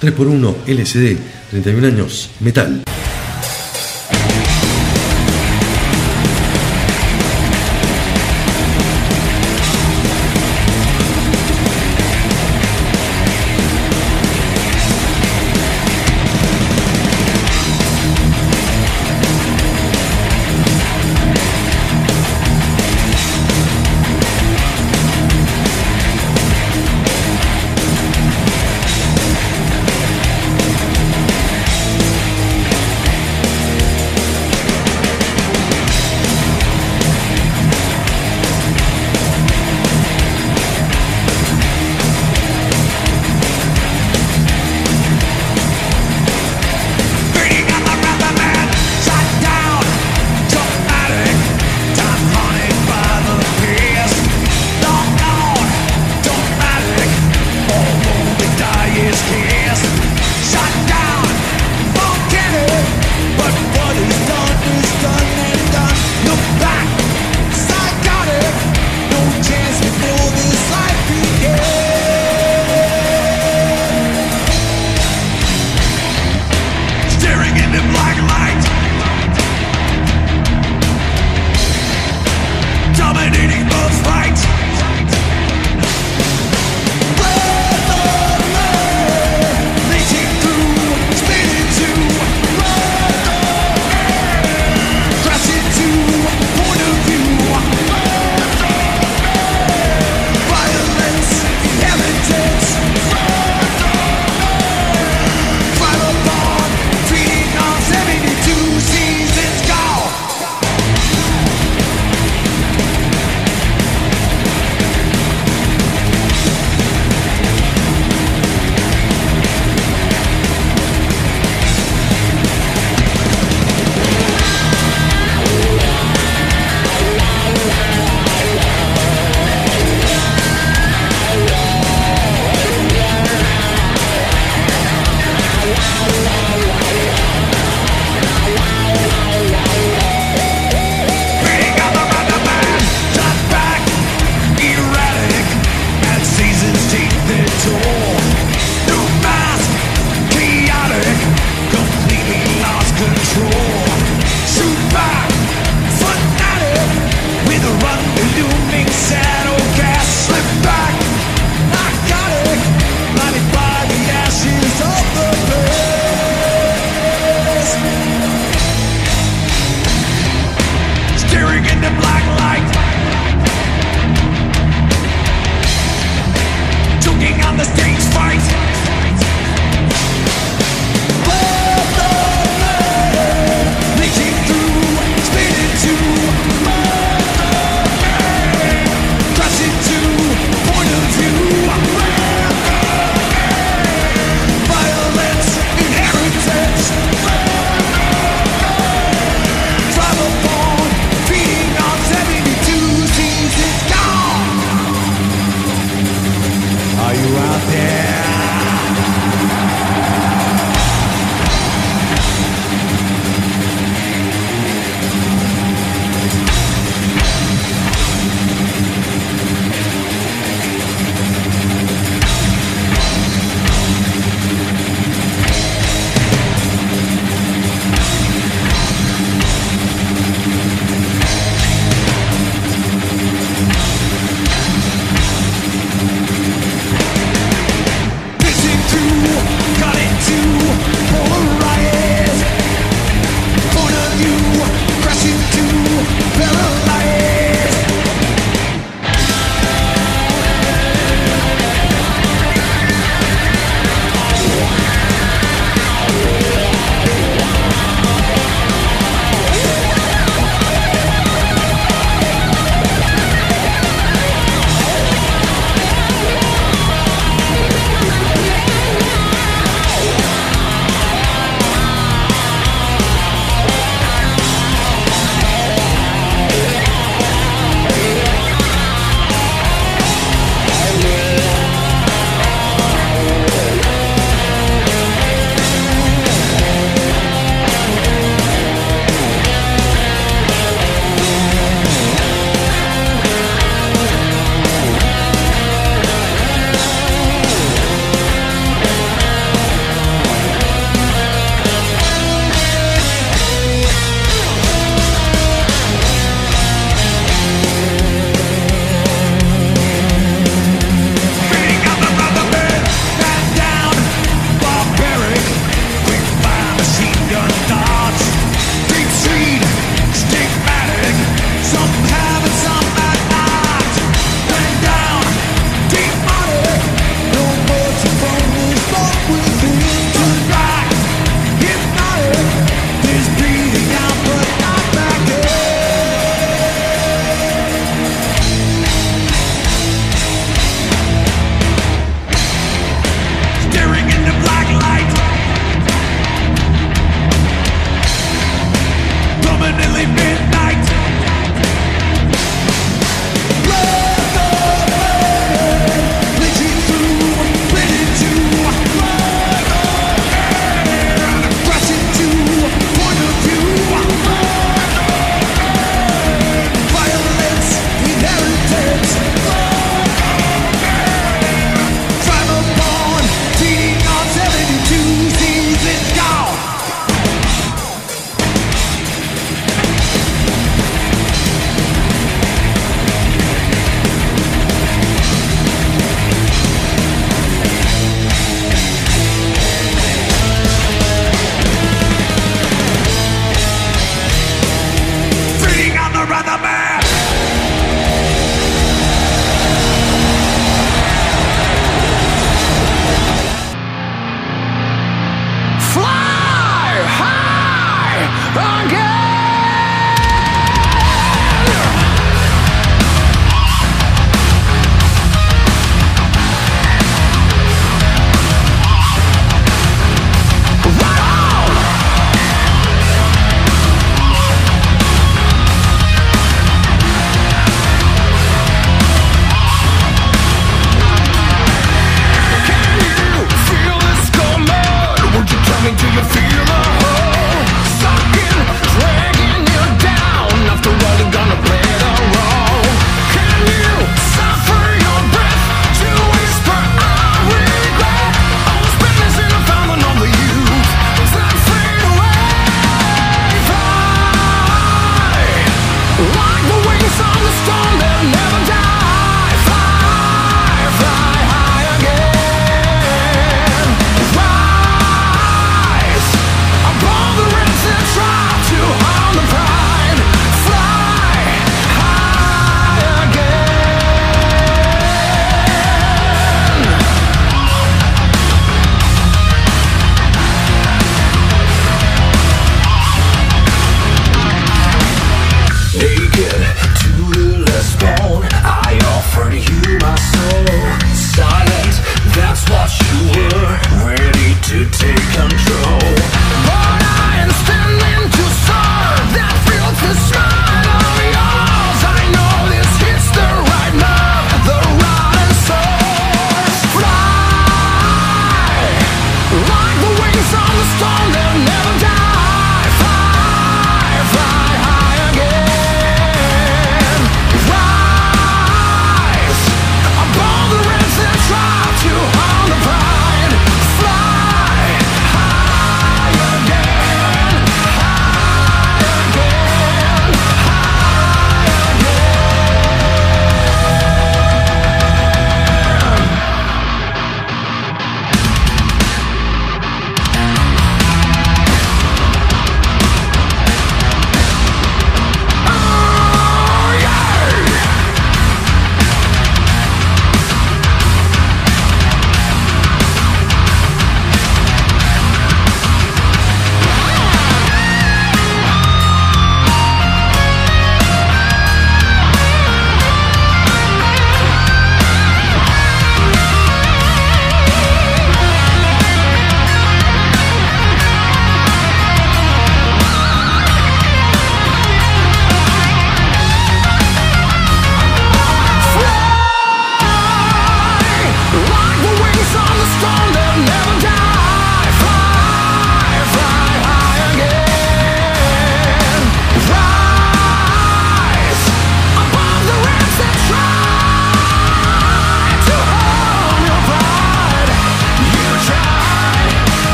[0.00, 1.18] 3x1 LCD,
[1.50, 2.84] 31 años, metal.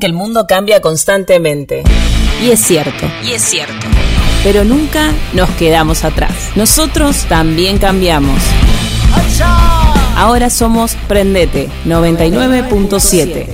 [0.00, 1.84] Que el mundo cambia constantemente.
[2.42, 3.06] Y es cierto.
[3.24, 3.86] Y es cierto.
[4.42, 6.50] Pero nunca nos quedamos atrás.
[6.56, 8.40] Nosotros también cambiamos.
[10.16, 13.46] Ahora somos Prendete 99.7.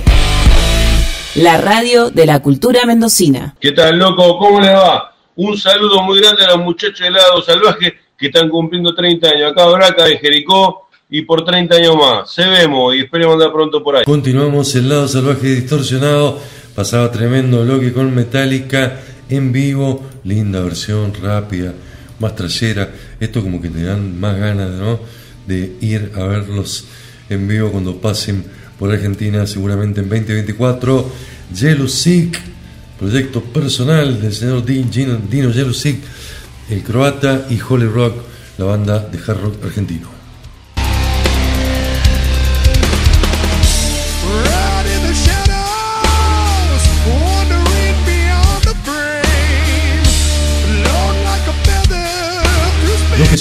[1.35, 3.55] La radio de la cultura mendocina.
[3.59, 4.39] ¿Qué tal, loco?
[4.39, 5.13] ¿Cómo le va?
[5.35, 9.51] Un saludo muy grande a los muchachos de Lado Salvaje que están cumpliendo 30 años.
[9.51, 12.31] Acá Braca de Jericó y por 30 años más.
[12.31, 14.03] Se vemos y esperemos andar pronto por ahí.
[14.05, 16.39] Continuamos el lado salvaje distorsionado.
[16.75, 20.05] Pasaba tremendo bloque con Metallica en vivo.
[20.23, 21.73] Linda versión, rápida,
[22.19, 22.89] más trayera.
[23.19, 24.99] Esto como que te dan más ganas ¿no?
[25.47, 26.85] de ir a verlos
[27.29, 28.43] en vivo cuando pasen
[28.77, 31.09] por Argentina, seguramente en 2024.
[31.55, 32.37] Yellow Sick,
[32.99, 35.99] proyecto personal del señor Dino, Sick,
[36.69, 38.15] el croata y Holy Rock,
[38.57, 40.16] la banda de hard rock argentino.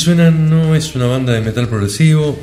[0.06, 2.38] Suena no es una banda de metal progresivo,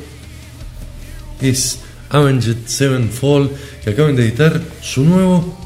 [1.40, 1.78] es
[2.10, 3.50] Avenged Sevenfold,
[3.82, 5.56] que acaban de editar su nuevo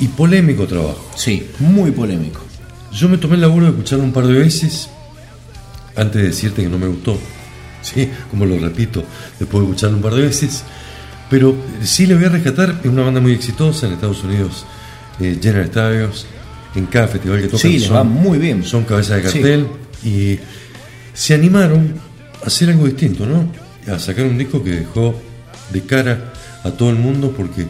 [0.00, 1.10] y polémico trabajo.
[1.14, 2.40] Sí, muy polémico.
[2.90, 4.88] Yo me tomé el laburo de escucharlo un par de veces
[5.94, 7.18] antes de decirte que no me gustó.
[7.82, 9.04] Sí, como lo repito,
[9.38, 10.64] después de escucharlo un par de veces.
[11.28, 14.64] Pero sí le voy a rescatar, es una banda muy exitosa en Estados Unidos,
[15.20, 16.24] eh, llena de estadios,
[16.74, 17.60] en cada festival que tocan.
[17.60, 18.64] Sí, les va muy bien.
[18.64, 19.38] Son cabezas de Sí.
[19.40, 19.66] cartel
[20.02, 20.38] y
[21.16, 21.94] se animaron
[22.42, 23.48] a hacer algo distinto, ¿no?
[23.92, 25.14] A sacar un disco que dejó
[25.72, 26.32] de cara
[26.62, 27.66] a todo el mundo porque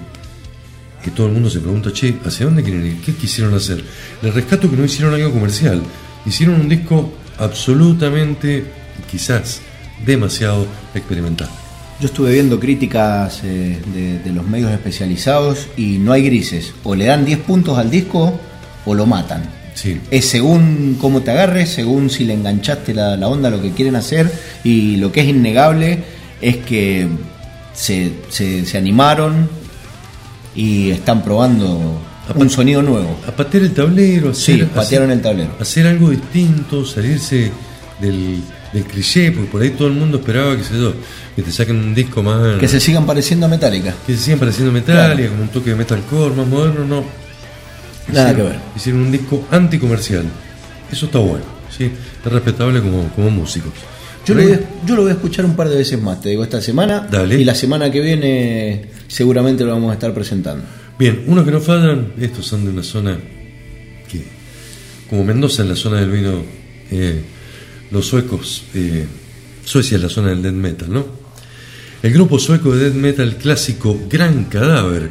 [1.03, 3.01] que todo el mundo se pregunta, che, ¿hacia dónde quieren ir?
[3.01, 3.85] ¿Qué quisieron hacer?
[4.23, 5.81] Les rescato que no hicieron algo comercial,
[6.27, 8.65] hicieron un disco absolutamente,
[9.09, 9.61] quizás,
[10.05, 11.49] demasiado experimental.
[12.01, 16.75] Yo estuve viendo críticas eh, de, de los medios especializados y no hay grises.
[16.83, 18.39] O le dan 10 puntos al disco
[18.85, 19.45] o lo matan.
[19.77, 23.61] Sí, Es según cómo te agarres, según si le enganchaste la, la onda a lo
[23.61, 24.33] que quieren hacer
[24.65, 26.03] y lo que es innegable
[26.41, 27.07] es que
[27.75, 29.49] se, se- se animaron
[30.55, 32.01] y están probando
[32.35, 33.21] un sonido nuevo.
[33.29, 35.51] a patear el tablero, hacer, Sí, patearon hacer- el tablero.
[35.61, 37.51] hacer algo distinto, salirse
[38.01, 38.41] del,
[38.73, 40.95] del cliché, porque por ahí todo el mundo esperaba, sé yo,
[41.37, 42.59] que te saquen un disco más...
[42.59, 43.95] Que se sigan pareciendo a Metallica.
[44.07, 45.31] que se sigan pareciendo Metallica, Claro.
[45.33, 47.26] como un toque de metalcore más moderno, no.
[48.09, 48.61] Nada Hicieron- que ver.
[48.77, 50.25] Hicieron un disco anticomercial.
[50.91, 51.45] Eso está bueno,
[51.77, 51.91] ¿sí?
[52.25, 53.73] Es respetable como, como músicos.
[54.27, 56.31] Yo lo, voy, a- yo lo voy a escuchar un par de veces más, te
[56.31, 57.07] digo, esta semana.
[57.11, 57.41] Dale.
[57.41, 60.65] Y la semana que viene seguramente lo vamos a estar presentando.
[60.99, 63.19] Bien, unos que no fallan, estos son de una zona
[64.11, 64.25] que,
[65.11, 66.43] como Mendoza en la zona del vino,
[66.91, 67.23] eh,
[67.91, 69.07] los suecos, eh,
[69.65, 71.07] Suecia es la zona del death metal, ¿no?
[72.03, 75.11] El grupo sueco de death metal clásico Gran Cadáver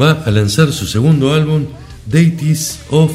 [0.00, 1.64] va a lanzar su segundo álbum,
[2.06, 3.12] Deities of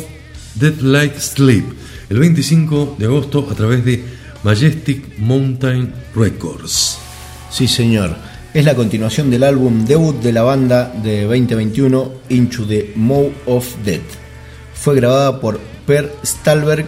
[0.82, 1.66] Like Sleep,
[2.10, 4.03] el 25 de agosto a través de
[4.44, 6.98] Majestic Mountain Records.
[7.52, 8.16] Sí, señor.
[8.53, 13.68] Es la continuación del álbum debut de la banda de 2021, Into the Mow of
[13.86, 14.02] Death.
[14.74, 16.88] Fue grabada por Per Stalberg,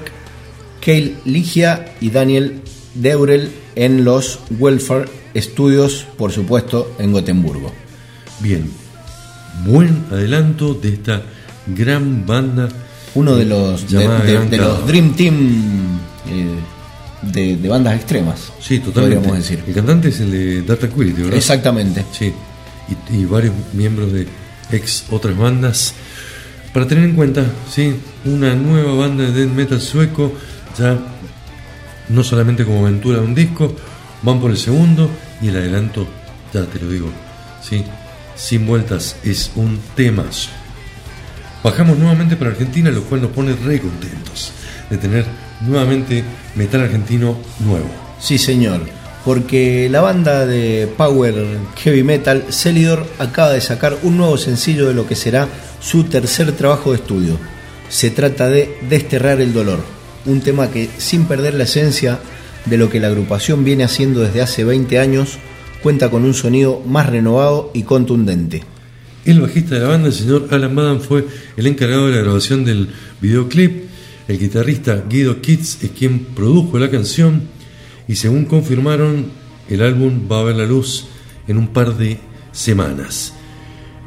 [0.84, 2.61] Kale Ligia y Daniel
[2.95, 5.06] Deurel en los Welfare
[5.36, 7.72] Studios, por supuesto, en Gotemburgo.
[8.40, 8.69] Bien,
[9.65, 11.22] buen adelanto de esta
[11.76, 12.69] gran banda.
[13.14, 14.88] Uno de los, de, los.
[14.88, 15.99] Dream Team
[16.30, 16.56] eh,
[17.34, 18.52] de, bandas extremas.
[18.60, 19.18] Sí, totalmente.
[19.18, 19.64] Podríamos decir.
[19.68, 21.38] El cantante es el de Dark Tranquility, ¿verdad?
[21.38, 22.06] Exactamente.
[22.11, 22.34] Sí,
[23.11, 24.27] y, y varios miembros de
[24.72, 25.93] ex otras bandas.
[26.73, 30.31] Para tener en cuenta, sí, una nueva banda de death metal sueco,
[30.77, 30.98] ya
[32.10, 33.76] no solamente como aventura de un disco,
[34.22, 35.10] van por el segundo
[35.41, 36.07] y el adelanto,
[36.53, 37.10] ya te lo digo,
[37.61, 37.84] sí,
[38.35, 40.49] sin vueltas, es un temazo.
[41.64, 44.52] Bajamos nuevamente para Argentina, lo cual nos pone re contentos
[44.90, 45.26] de tener
[45.62, 46.24] nuevamente
[46.56, 47.90] metal argentino nuevo.
[48.20, 48.82] Sí, señor.
[49.24, 51.36] Porque la banda de Power
[51.78, 55.48] Heavy Metal, Celidor, acaba de sacar un nuevo sencillo de lo que será
[55.80, 57.38] su tercer trabajo de estudio.
[57.90, 59.80] Se trata de Desterrar el Dolor,
[60.26, 62.20] un tema que, sin perder la esencia
[62.66, 65.38] de lo que la agrupación viene haciendo desde hace 20 años,
[65.84, 68.64] cuenta con un sonido más renovado y contundente.
[69.23, 72.65] El bajista de la banda, el señor Alan Badan, fue el encargado de la grabación
[72.65, 72.89] del
[73.22, 73.84] videoclip.
[74.27, 77.43] El guitarrista Guido Kitts es quien produjo la canción
[78.07, 79.27] y según confirmaron,
[79.69, 81.06] el álbum va a ver la luz
[81.48, 82.19] en un par de
[82.52, 83.34] semanas.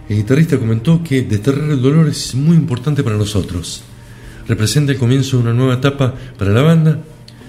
[0.09, 3.85] El guitarrista comentó que Desterrar el Dolor es muy importante para nosotros.
[4.49, 7.01] Representa el comienzo de una nueva etapa para la banda.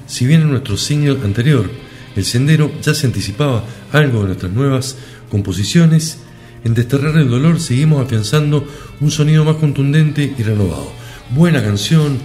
[0.05, 1.69] Si bien en nuestro single anterior,
[2.15, 4.97] El Sendero, ya se anticipaba algo de nuestras nuevas
[5.29, 6.19] composiciones,
[6.65, 8.67] en Desterrar el Dolor seguimos afianzando
[8.99, 10.91] un sonido más contundente y renovado.
[11.29, 12.17] Buena canción,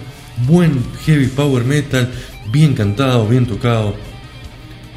[0.47, 2.09] buen heavy power metal,
[2.51, 3.95] bien cantado, bien tocado.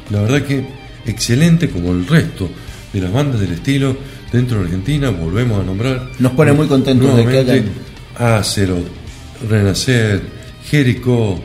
[0.09, 0.65] La verdad que
[1.05, 2.49] excelente como el resto
[2.91, 3.95] de las bandas del estilo
[4.31, 6.09] dentro de Argentina, volvemos a nombrar.
[6.19, 7.69] Nos pone muy contentos de que hayan-
[8.17, 8.87] Azeroth,
[9.47, 10.21] Renacer,
[10.69, 11.39] Jericho,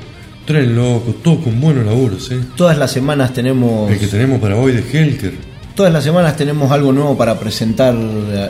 [0.47, 2.41] Tren Loco, todo con buenos laburos, ¿eh?
[2.57, 5.50] Todas las semanas tenemos El que tenemos para hoy de Helker.
[5.81, 7.97] Todas las semanas tenemos algo nuevo para presentar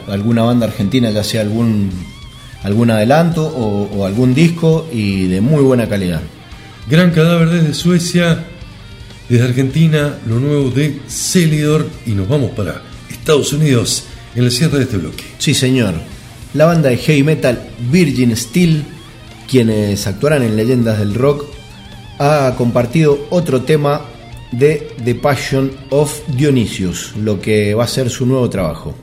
[0.09, 1.89] alguna banda argentina, ya sea algún
[2.65, 6.23] algún adelanto o, o algún disco y de muy buena calidad.
[6.89, 8.47] Gran cadáver desde Suecia,
[9.29, 14.79] desde Argentina, lo nuevo de Celidor y nos vamos para Estados Unidos en el cierre
[14.79, 15.23] de este bloque.
[15.39, 15.95] Sí, señor.
[16.55, 17.63] La banda de heavy metal
[17.93, 18.83] Virgin Steel,
[19.49, 21.45] quienes actuarán en Leyendas del Rock,
[22.19, 24.01] ha compartido otro tema
[24.53, 28.95] de The Passion of Dionysius, lo que va a ser su nuevo trabajo.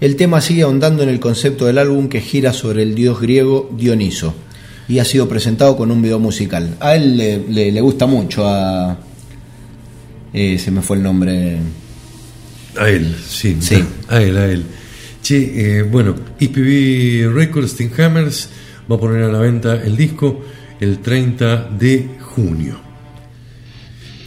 [0.00, 3.70] El tema sigue ahondando en el concepto del álbum que gira sobre el dios griego
[3.76, 4.34] Dioniso
[4.88, 6.76] y ha sido presentado con un video musical.
[6.80, 8.96] A él le, le- le gusta mucho, a...
[10.32, 11.58] eh, se me fue el nombre.
[12.78, 13.82] A él, sí, Sí.
[14.08, 14.64] a él, a él.
[15.22, 18.48] Che, eh, bueno, IPV Records Steam Hammers
[18.90, 20.40] va a poner a la venta el disco
[20.80, 22.78] el 30 de junio.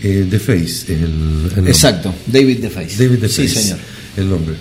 [0.03, 1.19] Eh, The Face, el, el
[1.55, 1.71] nombre.
[1.71, 3.03] Exacto, David The Face.
[3.03, 3.79] David The Sí, Face, señor.
[4.17, 4.55] el nombre.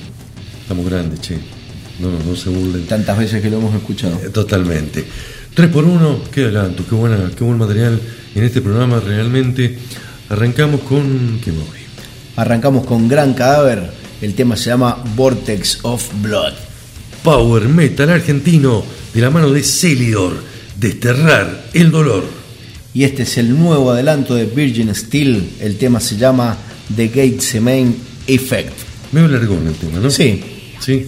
[0.63, 1.37] Estamos grandes, che.
[1.99, 2.87] No, no, no se burlen.
[2.87, 4.19] Tantas veces que lo hemos escuchado.
[4.25, 5.05] Eh, Totalmente.
[5.55, 8.01] 3 por 1 qué adelanto, qué, buena, qué buen material
[8.35, 9.77] en este programa realmente.
[10.29, 11.41] Arrancamos con...
[11.45, 11.65] ¿Qué voy?
[12.37, 13.91] Arrancamos con Gran Cadáver.
[14.23, 16.53] El tema se llama Vortex of Blood.
[17.25, 20.35] Power Metal argentino de la mano de Celidor.
[20.79, 22.25] Desterrar el dolor.
[22.93, 25.49] Y este es el nuevo adelanto de Virgin Steel.
[25.61, 26.57] El tema se llama
[26.95, 27.97] The Gate Main
[28.27, 28.73] Effect.
[29.13, 30.11] Medio largón el tema, ¿no?
[30.11, 30.43] Sí,
[30.81, 31.07] Sí.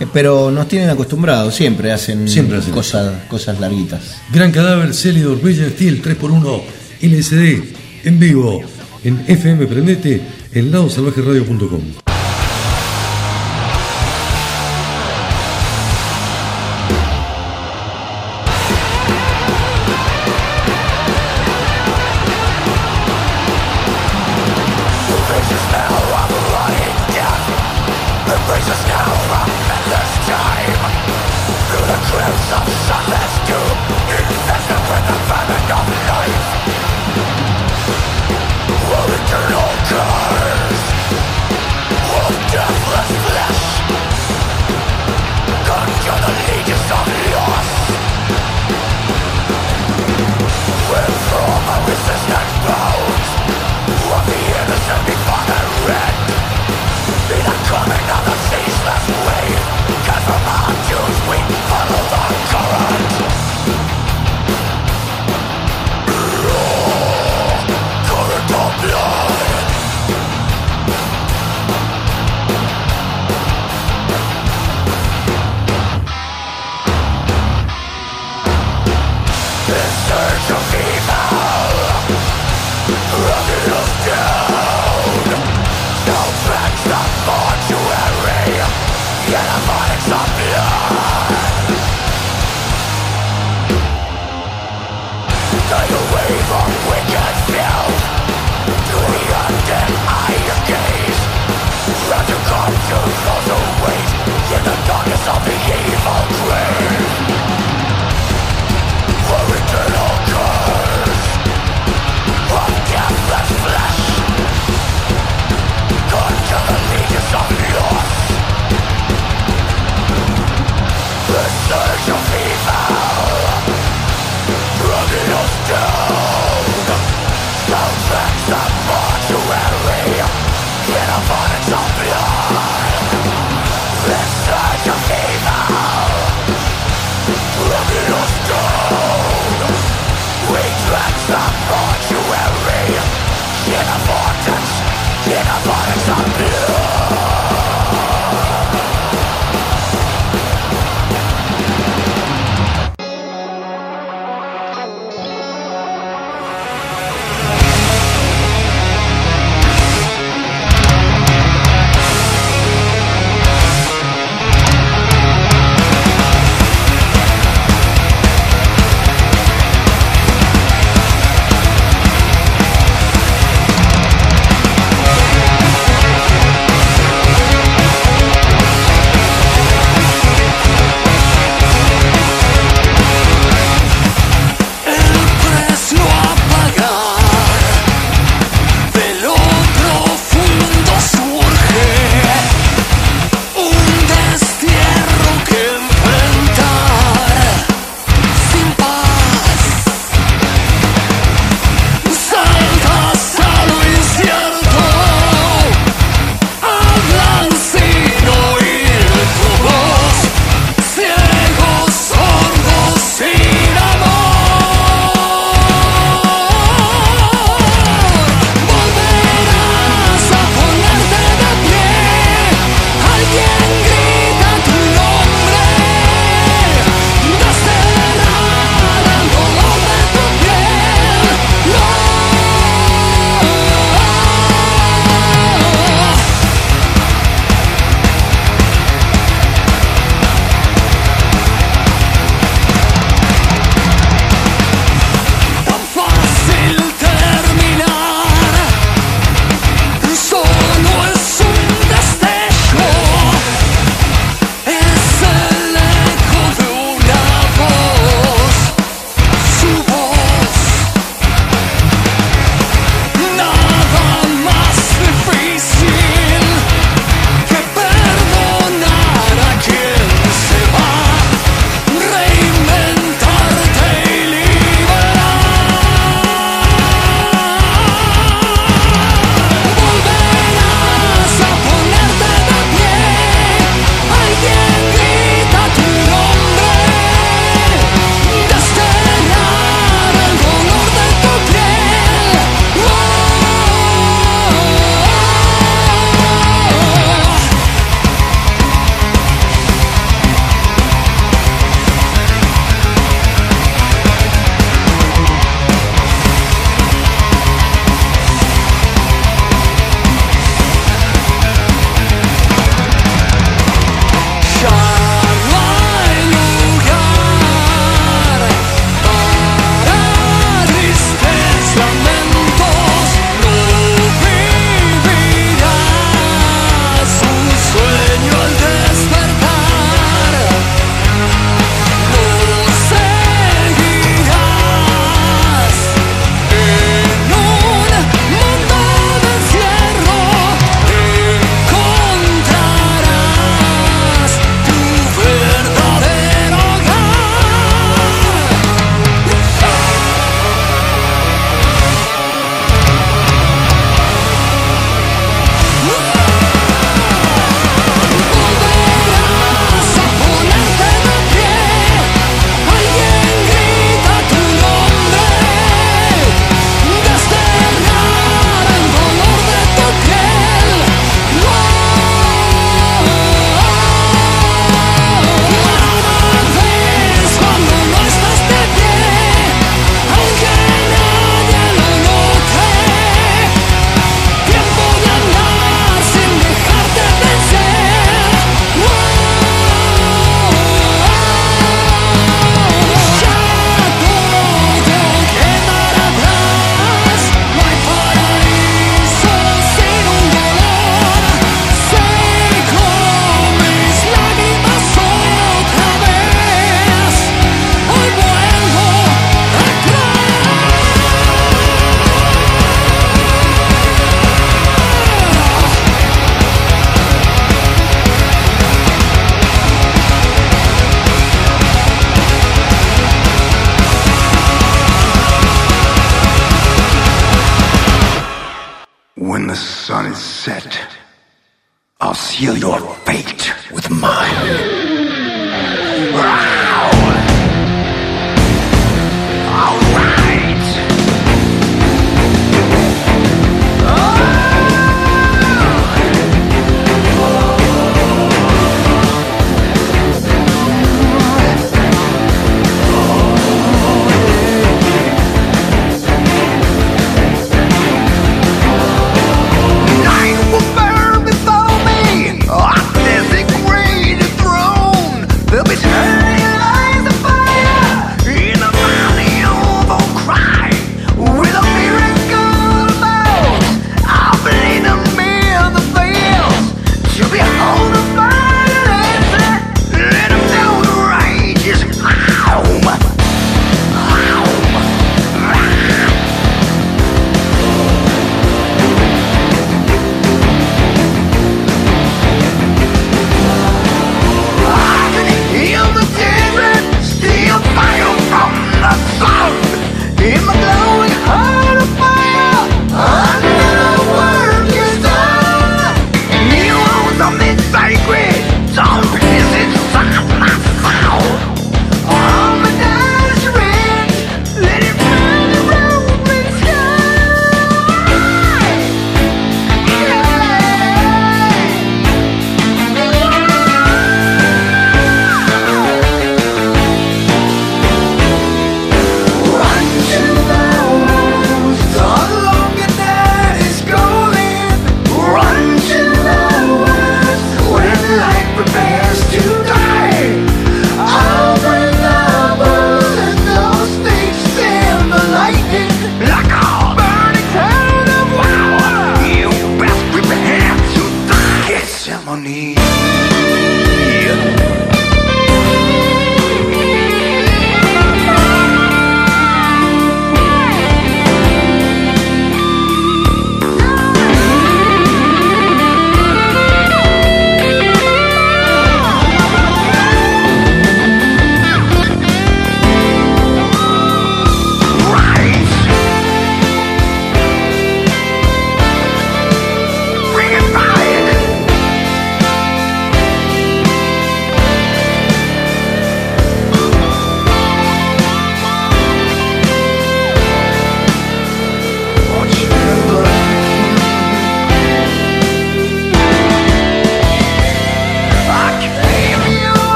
[0.00, 1.54] eh, pero nos tienen acostumbrados.
[1.54, 4.16] Siempre hacen, Siempre hacen cosas, cosas larguitas.
[4.32, 6.62] Gran Cadáver, Celidor, Virgin Steel 3x1,
[7.00, 7.62] LSD,
[8.04, 8.62] en vivo,
[9.04, 10.20] en FM Prendete,
[10.52, 12.15] en ladosalvajeradio.com.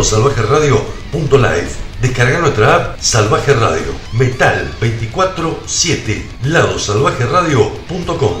[0.00, 1.68] www.ladosalvajeradio.live.
[2.00, 3.94] Descarga nuestra app Salvaje Radio.
[4.12, 6.22] Metal 24-7.
[6.44, 8.36] ladosalvajeradio.com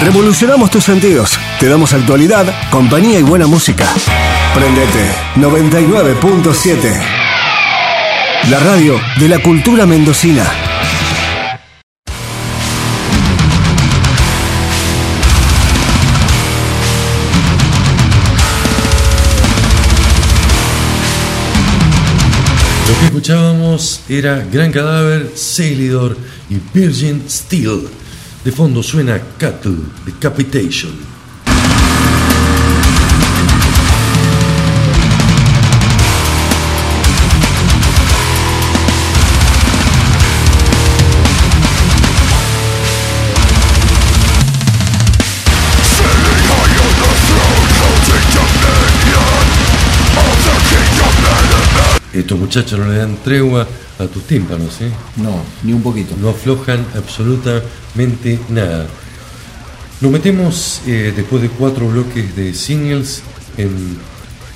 [0.00, 1.38] Revolucionamos tus sentidos.
[1.60, 3.86] Te damos actualidad, compañía y buena música.
[4.54, 7.02] Prendete 99.7.
[8.50, 10.63] La radio de la cultura mendocina.
[23.04, 26.16] Que escuchábamos era Gran Cadáver, Celidor
[26.48, 27.88] y Virgin Steel.
[28.42, 29.76] De fondo suena Cattle
[30.06, 31.13] Decapitation.
[52.24, 53.68] Estos muchachos no le dan tregua
[53.98, 54.90] a tus tímpanos, ¿eh?
[55.16, 56.16] No, ni un poquito.
[56.18, 58.86] no aflojan absolutamente nada.
[60.00, 63.22] Nos metemos eh, después de cuatro bloques de singles
[63.58, 63.98] en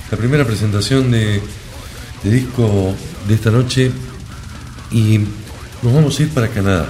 [0.09, 1.43] la primera presentación de,
[2.23, 2.95] de disco
[3.27, 3.91] de esta noche
[4.89, 5.19] y
[5.83, 6.89] nos vamos a ir para Canadá.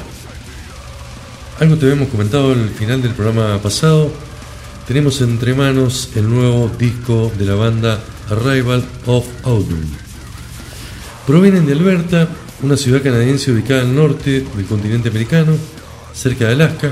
[1.59, 4.13] Algo te habíamos comentado al final del programa pasado.
[4.87, 7.99] Tenemos entre manos el nuevo disco de la banda
[8.29, 10.08] Arrival of Autumn.
[11.29, 12.27] Provienen de Alberta,
[12.63, 15.55] una ciudad canadiense ubicada al norte del continente americano,
[16.11, 16.91] cerca de Alaska.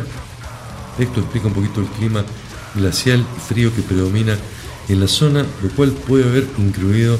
[0.99, 2.23] Esto explica un poquito el clima
[2.75, 4.37] glacial y frío que predomina
[4.89, 7.17] en la zona, lo cual puede haber incluido,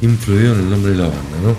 [0.00, 1.38] influido en el nombre de la banda.
[1.40, 1.56] ¿no?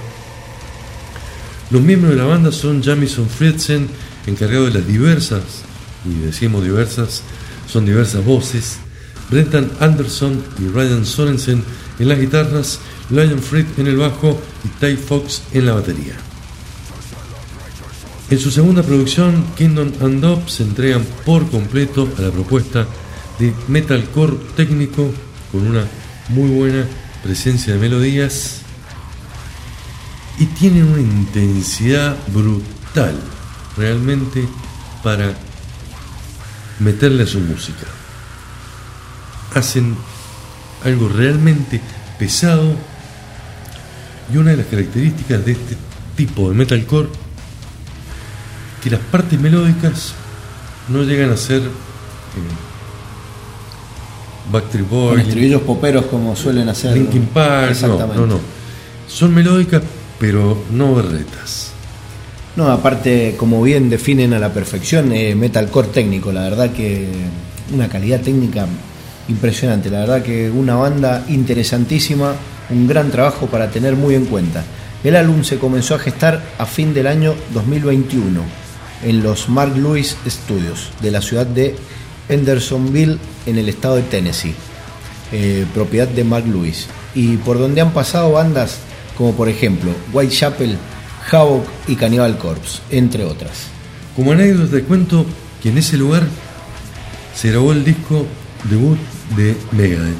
[1.71, 3.87] Los miembros de la banda son Jamison Friedsen,
[4.25, 5.63] encargado de las diversas,
[6.03, 7.23] y decimos diversas,
[7.65, 8.79] son diversas voces,
[9.29, 11.63] Brentan Anderson y Ryan Sorensen
[11.97, 16.15] en las guitarras, Lion Fried en el bajo y Ty Fox en la batería.
[18.29, 22.85] En su segunda producción, Kingdom and Up, se entregan por completo a la propuesta
[23.39, 25.09] de metalcore técnico
[25.51, 25.85] con una
[26.29, 26.85] muy buena
[27.23, 28.61] presencia de melodías
[30.39, 33.15] y tienen una intensidad brutal
[33.77, 34.45] realmente
[35.01, 35.33] para
[36.79, 37.87] meterle a su música.
[39.55, 39.95] Hacen
[40.83, 41.79] algo realmente
[42.19, 42.75] pesado
[44.33, 45.75] y una de las características de este
[46.15, 47.09] tipo de metalcore
[48.83, 50.13] que las partes melódicas
[50.89, 51.69] no llegan a ser eh,
[54.51, 56.95] Backstreet Boys, estribillos poperos como suelen hacer.
[56.95, 58.15] Linkin Park, no, Exactamente.
[58.17, 58.39] no, no.
[59.07, 59.81] Son melódicas
[60.19, 61.71] pero no berretas.
[62.55, 67.07] No, aparte, como bien definen a la perfección, eh, metalcore técnico, la verdad que
[67.71, 68.65] una calidad técnica
[69.29, 72.33] Impresionante, la verdad que una banda interesantísima,
[72.69, 74.63] un gran trabajo para tener muy en cuenta.
[75.03, 78.41] El álbum se comenzó a gestar a fin del año 2021
[79.03, 81.75] en los Mark Lewis Studios de la ciudad de
[82.29, 84.55] Hendersonville en el estado de Tennessee,
[85.31, 88.79] eh, propiedad de Mark Lewis, y por donde han pasado bandas
[89.17, 90.77] como por ejemplo Whitechapel,
[91.31, 93.67] Havoc y Cannibal Corpse, entre otras.
[94.15, 95.25] Como anécdota te cuento
[95.61, 96.23] que en ese lugar
[97.35, 98.25] se grabó el disco
[98.69, 98.97] debut
[99.35, 100.15] de Megadeth,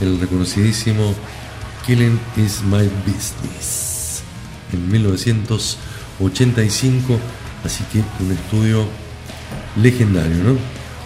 [0.00, 1.14] el reconocidísimo
[1.86, 4.22] Killing is My Business,
[4.72, 7.20] en 1985,
[7.64, 8.88] así que un estudio
[9.76, 10.56] legendario, ¿no?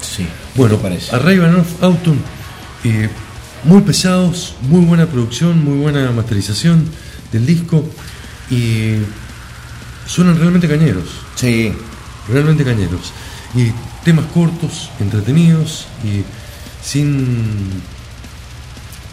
[0.00, 1.14] Sí, Bueno, ¿qué parece?
[1.14, 2.16] Arrival of Autumn,
[2.84, 3.10] eh,
[3.64, 6.86] muy pesados, muy buena producción, muy buena masterización
[7.30, 7.84] del disco
[8.50, 8.94] y
[10.06, 11.74] suenan realmente cañeros, Sí,
[12.26, 13.12] realmente cañeros.
[13.54, 13.70] Y
[14.02, 16.24] temas cortos, entretenidos y
[16.82, 17.82] sin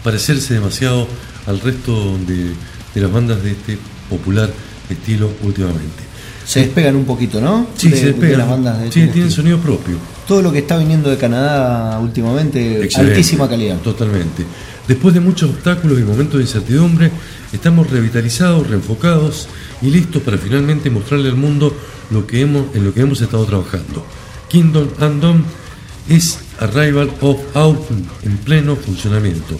[0.02, 1.06] parecerse demasiado
[1.48, 2.52] al resto de,
[2.94, 4.50] de las bandas de este popular
[4.88, 6.04] estilo últimamente.
[6.46, 7.66] se despegan un poquito, ¿no?
[7.76, 8.38] Sí, De- se de despegan.
[8.38, 9.42] las bandas de sí, este tienen estilo.
[9.42, 9.96] sonido propio.
[10.26, 13.14] Todo lo que está viniendo de Canadá últimamente, Excelente.
[13.14, 13.78] altísima calidad.
[13.80, 14.44] Totalmente.
[14.86, 17.10] Después de muchos obstáculos y momentos de incertidumbre,
[17.52, 19.48] estamos revitalizados, reenfocados
[19.82, 21.74] y listos para finalmente mostrarle al mundo
[22.10, 24.06] lo que hemos, en lo que hemos estado trabajando.
[24.48, 25.44] Kingdom Undone
[26.08, 29.58] es Arrival of Autumn en pleno funcionamiento.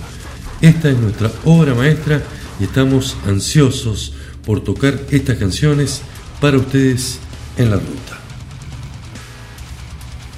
[0.61, 2.21] Esta es nuestra obra maestra
[2.59, 4.13] y estamos ansiosos
[4.45, 6.03] por tocar estas canciones
[6.41, 7.21] para ustedes
[7.57, 8.19] en la ruta.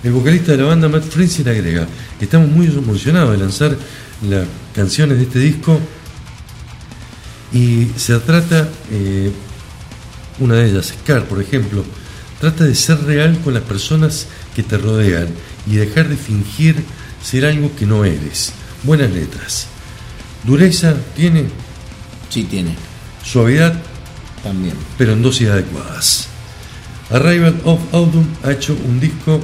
[0.05, 1.87] El vocalista de la banda Matt Friesen agrega,
[2.21, 3.77] estamos muy emocionados de lanzar
[4.29, 5.81] las canciones de este disco
[7.53, 9.31] y se trata, eh,
[10.39, 11.83] una de ellas, Scar por ejemplo,
[12.41, 15.29] trata de ser real con las personas que te rodean
[15.67, 16.77] y dejar de fingir
[17.23, 18.53] ser algo que no eres.
[18.83, 19.80] Buenas letras.
[20.45, 21.45] Dureza tiene
[22.29, 22.71] Sí, tiene,
[23.25, 23.75] suavidad,
[24.43, 24.75] también.
[24.97, 26.29] pero en dosis adecuadas.
[27.11, 29.41] Arrival of Autumn ha hecho un disco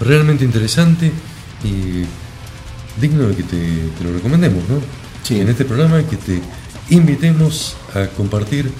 [0.00, 1.12] realmente interesante
[1.62, 2.04] y
[3.00, 3.56] digno de que te,
[3.98, 4.80] te lo recomendemos, ¿no?
[5.22, 5.40] Sí.
[5.40, 6.40] En este programa que te
[6.90, 8.70] invitemos a compartir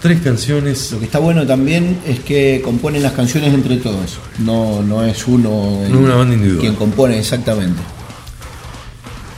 [0.00, 0.90] tres canciones.
[0.90, 4.18] Lo que está bueno también es que componen las canciones entre todos.
[4.40, 6.60] No, no es uno No una banda individual.
[6.60, 7.80] quien compone exactamente.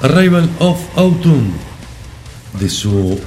[0.04, 1.50] Arrival of Autumn
[2.60, 3.18] de su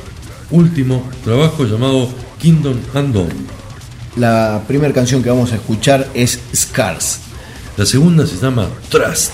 [0.52, 3.34] último trabajo llamado Kingdom Undone.
[4.16, 7.22] La primera canción que vamos a escuchar es Scars.
[7.78, 9.32] La segunda se llama Trust.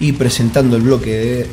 [0.00, 1.46] Y presentando el bloque de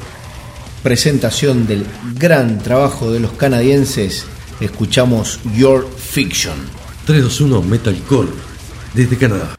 [0.82, 1.86] presentación del
[2.18, 4.26] gran trabajo de los canadienses,
[4.62, 6.56] escuchamos Your Fiction.
[7.06, 8.30] 321 Metalcore
[8.94, 9.55] desde Canadá.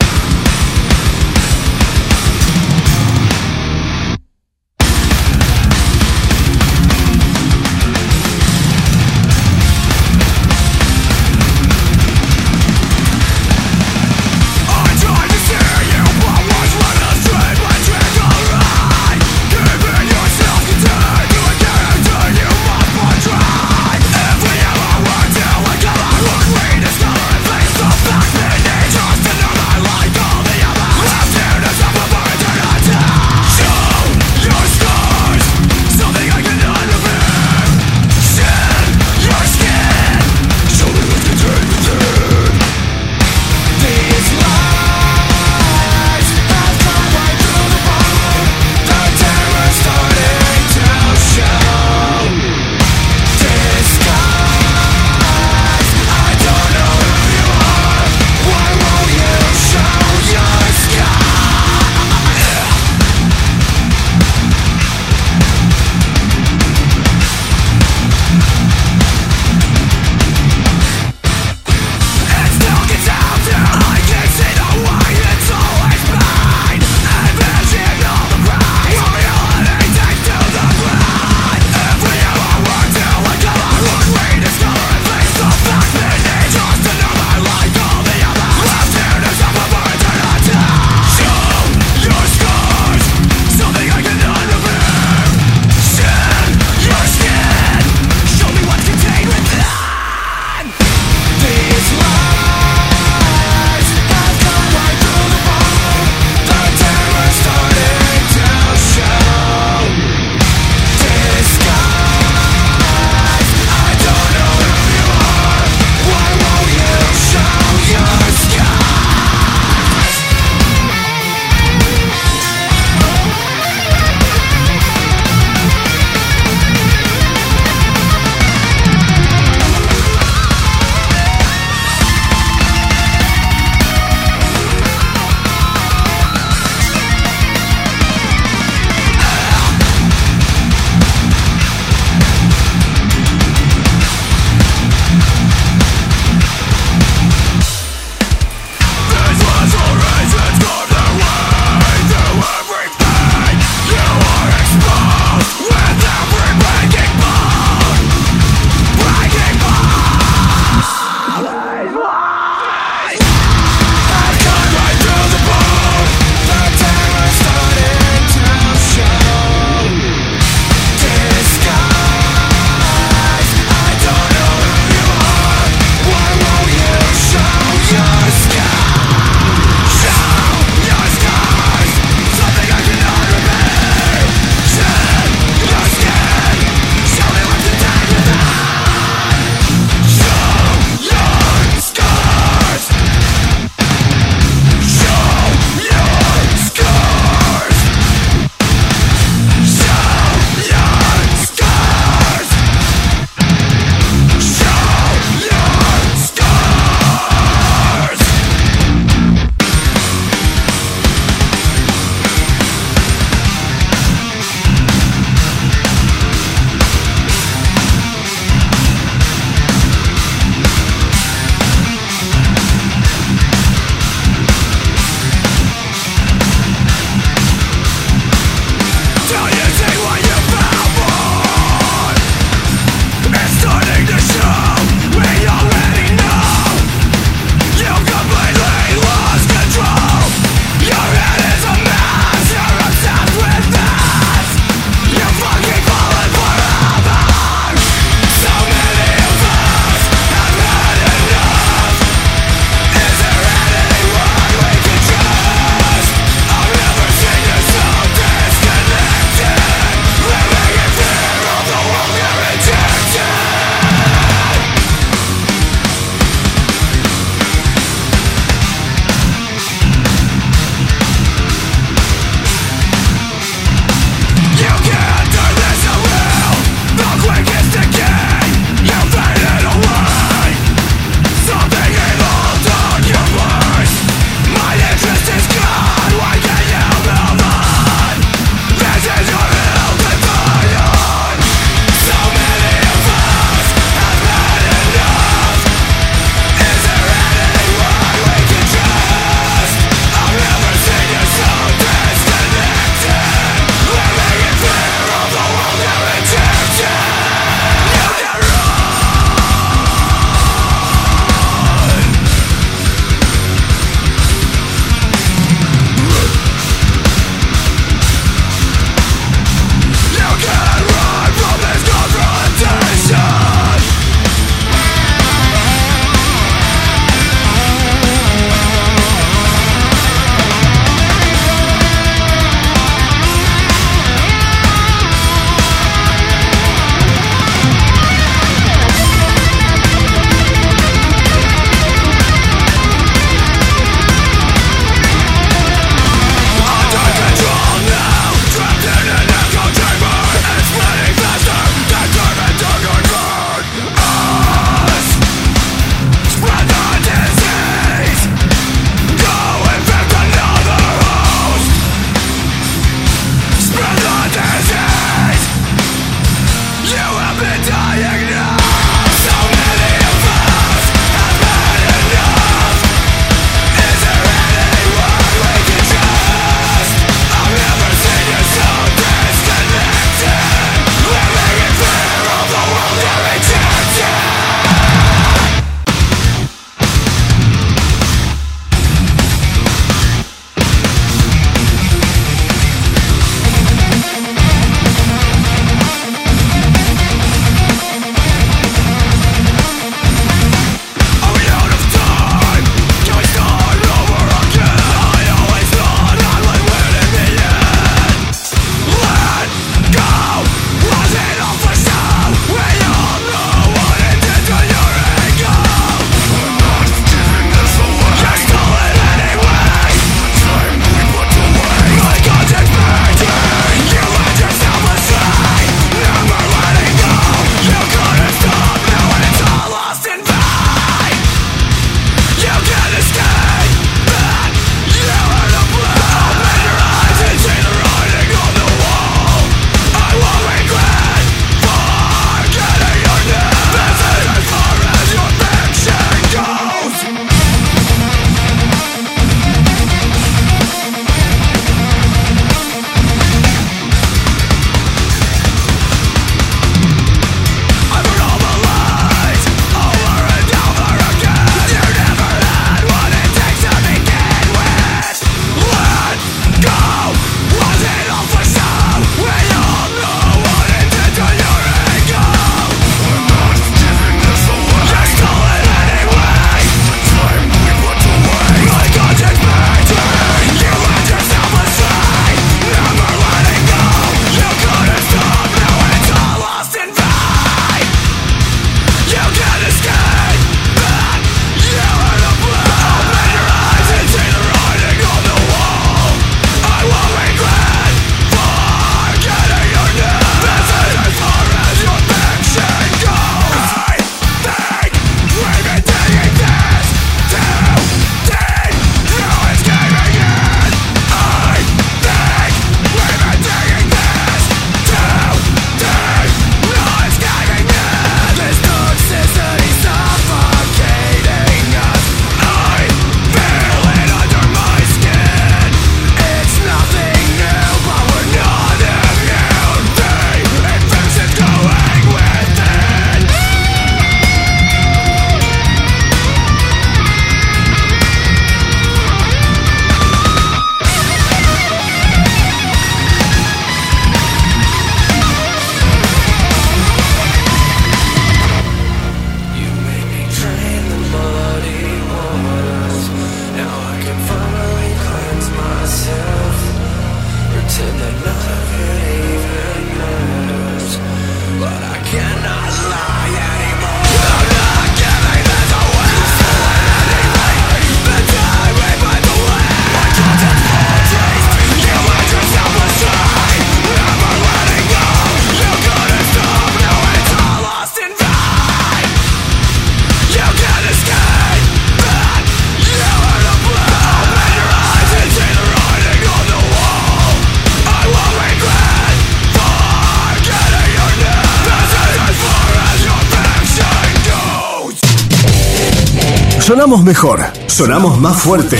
[596.66, 597.38] Sonamos mejor,
[597.68, 598.76] sonamos más fuerte.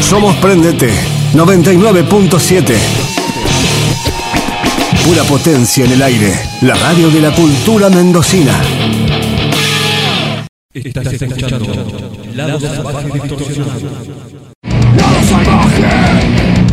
[0.00, 0.90] Somos Prendete
[1.34, 2.76] 99.7.
[5.04, 6.32] Pura potencia en el aire.
[6.62, 8.58] La radio de la cultura mendocina.
[10.72, 11.74] Estás escuchando
[12.34, 13.90] Lado Salvaje Distorsionado.
[14.96, 15.82] Lado salvaje,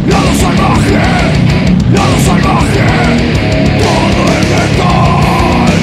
[0.07, 0.95] lado salvaje,
[1.91, 2.87] lado salvaje,
[3.83, 5.75] todo el metal.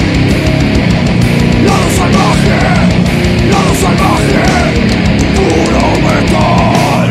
[1.66, 2.93] Lado salvaje,
[3.50, 4.42] lado salvaje,
[6.02, 7.08] metal.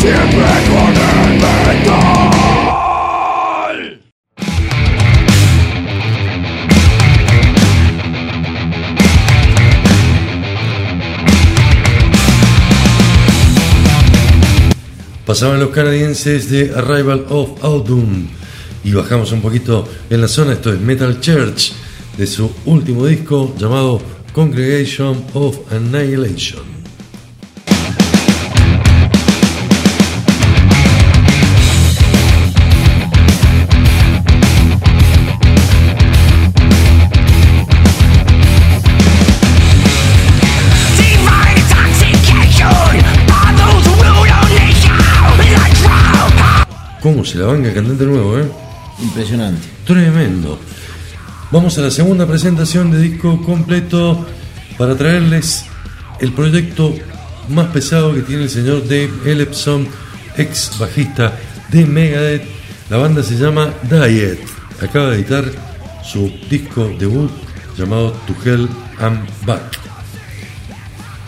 [0.00, 2.28] Siempre con el metal.
[15.26, 18.28] Pasaban los canadienses de Arrival of Autumn
[18.82, 20.54] y bajamos un poquito en la zona.
[20.54, 21.72] Esto es Metal Church
[22.16, 24.00] de su último disco llamado
[24.34, 26.64] Congregation of Annihilation.
[40.96, 42.70] Divine intoxication,
[43.26, 44.98] bottles rule our nation
[45.56, 46.68] like drought.
[47.02, 48.48] ¿Cómo se la banca el cantante nuevo, eh?
[49.02, 49.66] Impresionante.
[49.84, 50.58] Tremendo.
[51.50, 54.26] Vamos a la segunda presentación de disco completo
[54.76, 55.64] para traerles
[56.20, 56.94] el proyecto
[57.48, 59.88] más pesado que tiene el señor Dave Ellefson,
[60.36, 61.38] ex bajista
[61.70, 62.42] de Megadeth.
[62.90, 64.38] La banda se llama Diet.
[64.82, 65.44] Acaba de editar
[66.04, 67.30] su disco debut
[67.78, 68.68] llamado To Hell
[69.00, 69.78] and Back.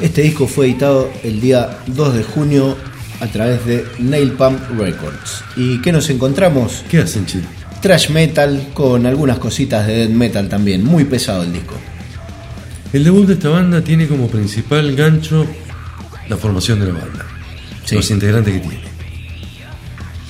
[0.00, 2.76] Este disco fue editado el día 2 de junio
[3.20, 5.42] a través de Nail Pump Records.
[5.56, 6.84] ¿Y qué nos encontramos?
[6.90, 7.59] ¿Qué hacen, Chile?
[7.80, 10.84] Trash metal con algunas cositas de death metal también.
[10.84, 11.74] Muy pesado el disco.
[12.92, 15.46] El debut de esta banda tiene como principal gancho
[16.28, 17.24] la formación de la banda,
[17.84, 17.96] Sí.
[17.96, 18.80] los integrantes que tiene.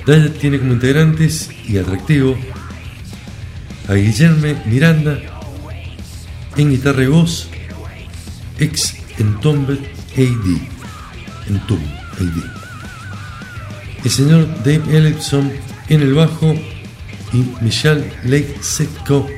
[0.06, 2.36] Diet tiene como integrantes y atractivo
[3.88, 5.18] a Guillermo Miranda
[6.56, 7.48] en guitarra y voz,
[8.58, 9.78] ex Entombed
[10.16, 10.60] AD,
[11.48, 11.82] Entomb
[12.18, 12.42] AD.
[14.04, 15.52] El señor Dave Ellefson
[15.88, 16.54] en el bajo
[17.32, 19.28] y Michelle Lake Setko,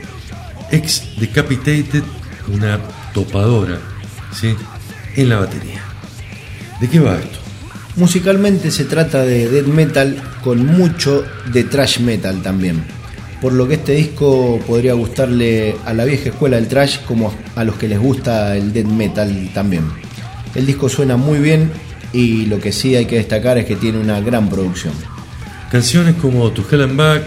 [0.70, 2.02] ex Decapitated,
[2.48, 2.78] una
[3.12, 3.78] topadora,
[4.32, 4.55] ¿sí?
[5.16, 5.82] en la batería.
[6.81, 7.39] ¿De qué va esto?
[7.97, 12.82] Musicalmente se trata de death metal con mucho de thrash metal también.
[13.40, 17.64] Por lo que este disco podría gustarle a la vieja escuela del thrash como a
[17.64, 19.85] los que les gusta el death metal también.
[20.55, 21.70] El disco suena muy bien
[22.12, 24.94] y lo que sí hay que destacar es que tiene una gran producción.
[25.70, 27.23] Canciones como To Hell and Back,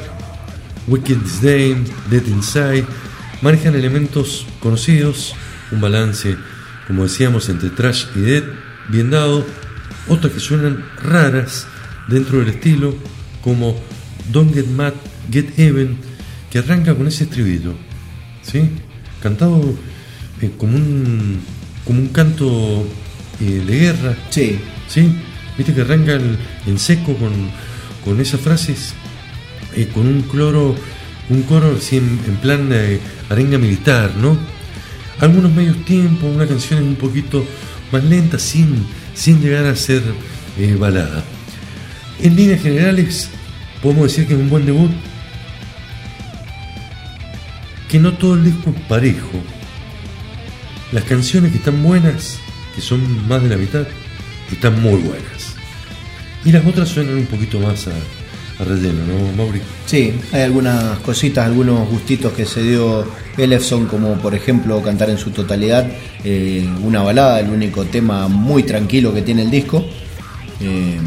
[0.87, 2.85] Wicked Disdain, Dead Inside
[3.41, 5.35] manejan elementos conocidos,
[5.71, 6.35] un balance,
[6.87, 8.45] como decíamos, entre trash y death
[8.89, 9.45] bien dado,
[10.07, 11.67] otras que suenan raras
[12.07, 12.95] dentro del estilo,
[13.43, 13.75] como
[14.31, 14.93] Don't Get Mad,
[15.31, 15.97] Get Even,
[16.51, 17.73] que arranca con ese estribillo,
[18.43, 18.69] ¿sí?
[19.21, 19.73] cantado
[20.41, 21.39] eh, como, un,
[21.83, 22.85] como un canto
[23.41, 25.11] eh, de guerra, Sí, ¿sí?
[25.57, 26.37] Viste que arranca el-
[26.67, 27.31] en seco con,
[28.03, 28.93] con esas frases,
[29.75, 30.75] eh, con un cloro,
[31.29, 32.99] un coro en, plan de
[33.29, 34.37] arenga militar, ¿no?
[35.19, 37.45] Algunos medios tiempos, una canción un poquito
[37.91, 40.03] más lenta, sin, sin llegar a ser
[40.57, 41.23] eh, balada.
[42.21, 43.29] En líneas generales,
[43.81, 44.91] podemos decir que es un buen debut,
[47.89, 49.41] que no todo el disco es parejo.
[50.91, 52.39] Las canciones que están buenas,
[52.75, 53.85] que son más de la mitad,
[54.51, 55.55] están muy buenas.
[56.43, 57.93] Y las otras suenan un poquito más a
[58.59, 59.61] relleno, ¿no, Mauri?
[59.85, 63.05] sí, hay algunas cositas, algunos gustitos que se dio
[63.37, 65.87] Ellefson, como por ejemplo cantar en su totalidad
[66.23, 69.85] eh, una balada, el único tema muy tranquilo que tiene el disco.
[70.61, 70.97] Eh,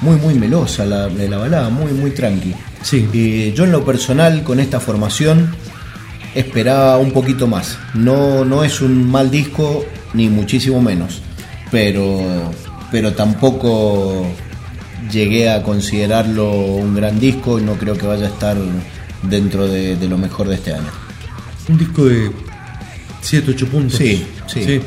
[0.00, 2.54] muy, muy melosa la, la balada, muy, muy tranqui.
[2.82, 3.08] Sí.
[3.12, 5.54] Y yo en lo personal, con esta formación,
[6.34, 7.78] esperaba un poquito más.
[7.94, 9.84] No, no es un mal disco,
[10.14, 11.20] ni muchísimo menos.
[11.70, 12.52] Pero,
[12.90, 14.26] pero tampoco
[15.12, 18.56] llegué a considerarlo un gran disco y no creo que vaya a estar
[19.22, 20.90] dentro de, de lo mejor de este año.
[21.68, 22.30] Un disco de
[23.20, 23.98] 7, 8 puntos.
[23.98, 24.80] Sí, sí.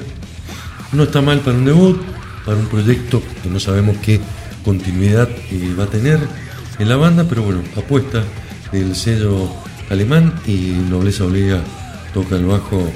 [0.93, 2.01] No está mal para un debut,
[2.45, 4.19] para un proyecto que no sabemos qué
[4.63, 6.19] continuidad eh, va a tener
[6.79, 8.23] en la banda, pero bueno, apuesta
[8.71, 9.49] del sello
[9.89, 11.61] alemán y Nobleza Obliga
[12.13, 12.91] toca el bajo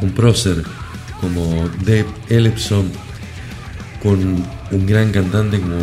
[0.00, 0.62] un prócer
[1.20, 2.90] como Dave Ellefson
[4.02, 5.76] con un gran cantante como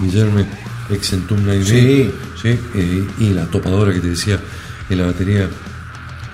[0.00, 0.44] Guillermo
[0.90, 2.10] ex Entombed AD, Sí.
[2.40, 2.48] ¿sí?
[2.74, 4.38] Eh, y la topadora que te decía
[4.88, 5.48] en la batería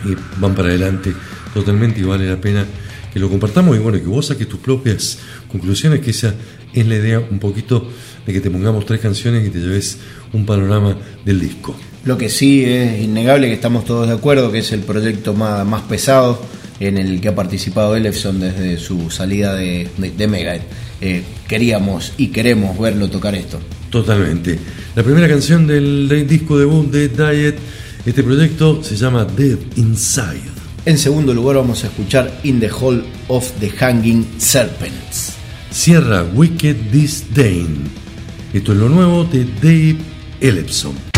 [0.04, 1.12] y van para adelante
[1.54, 2.66] totalmente y vale la pena
[3.12, 5.18] que lo compartamos y bueno, que vos saques tus propias
[5.50, 6.34] conclusiones, que esa
[6.72, 7.86] es la idea un poquito
[8.26, 9.98] de que te pongamos tres canciones y te lleves
[10.32, 11.76] un panorama del disco.
[12.04, 15.64] Lo que sí es innegable que estamos todos de acuerdo que es el proyecto más,
[15.66, 16.40] más pesado
[16.86, 20.62] en el que ha participado Elefson desde su salida de, de, de Megadeth.
[21.00, 23.60] Eh, queríamos y queremos verlo tocar esto.
[23.90, 24.58] Totalmente.
[24.96, 27.56] La primera canción del, del disco debut de Diet,
[28.04, 30.50] este proyecto se llama Dead Inside.
[30.84, 35.34] En segundo lugar vamos a escuchar In the Hall of the Hanging Serpents.
[35.70, 37.84] Cierra Wicked Disdain.
[38.52, 39.96] Esto es lo nuevo de Dave
[40.40, 41.11] Ellefson.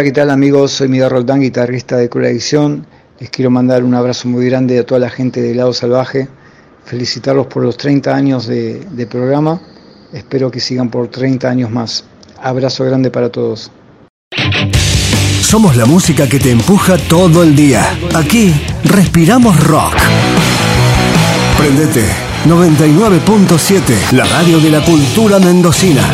[0.00, 0.72] Hola, ¿qué tal amigos?
[0.72, 2.86] Soy Miguel Roldán, guitarrista de Cruel Adicción.
[3.18, 6.26] Les quiero mandar un abrazo muy grande a toda la gente de Lado Salvaje.
[6.86, 9.60] Felicitarlos por los 30 años de, de programa.
[10.10, 12.06] Espero que sigan por 30 años más.
[12.40, 13.70] Abrazo grande para todos.
[15.42, 17.86] Somos la música que te empuja todo el día.
[18.14, 18.54] Aquí
[18.84, 19.96] respiramos rock.
[21.58, 22.06] Prendete
[22.46, 26.10] 99.7, la radio de la cultura mendocina.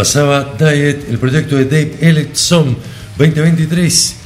[0.00, 2.74] Pasaba Diet, el proyecto de Dave Ellison
[3.18, 4.16] 2023.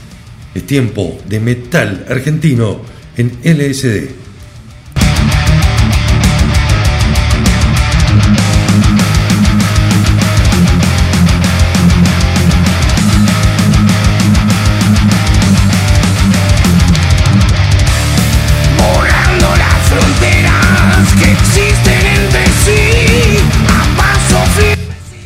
[0.54, 2.80] Es tiempo de metal argentino
[3.16, 4.23] en LSD.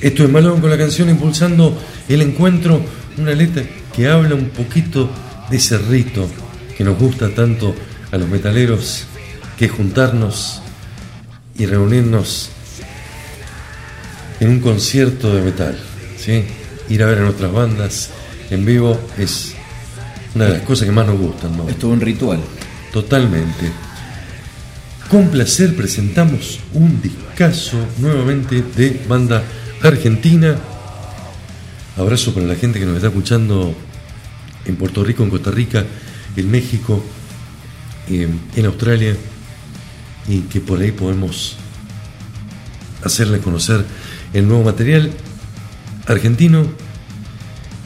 [0.09, 1.79] Esto es Malón con la canción impulsando
[2.09, 2.81] el encuentro,
[3.19, 3.63] una letra
[3.95, 5.11] que habla un poquito
[5.51, 6.27] de ese rito
[6.79, 7.75] que nos gusta tanto
[8.11, 9.05] a los metaleros,
[9.59, 10.63] que es juntarnos
[11.59, 12.49] y reunirnos
[14.41, 15.79] en un concierto de metal,
[16.17, 16.43] ¿sí?
[16.89, 18.09] Ir a ver a nuestras bandas
[18.49, 19.53] en vivo es
[20.35, 21.69] una de las cosas que más nos gustan, ¿no?
[21.69, 22.41] Es todo un ritual.
[22.95, 23.71] Totalmente.
[25.11, 29.45] Con placer presentamos un discazo nuevamente de banda
[29.83, 30.57] argentina.
[31.97, 33.75] Abrazo para la gente que nos está escuchando
[34.65, 35.85] en Puerto Rico, en Costa Rica,
[36.37, 37.03] en México,
[38.09, 39.17] en Australia
[40.29, 41.57] y que por ahí podemos
[43.03, 43.85] hacerles conocer
[44.33, 45.11] el nuevo material
[46.07, 46.67] argentino,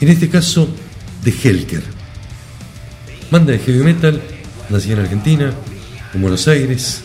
[0.01, 0.69] en este caso
[1.25, 1.83] de Helker.
[3.31, 4.21] Banda de heavy metal,
[4.69, 5.53] nacida en Argentina,
[6.13, 7.03] en Buenos Aires,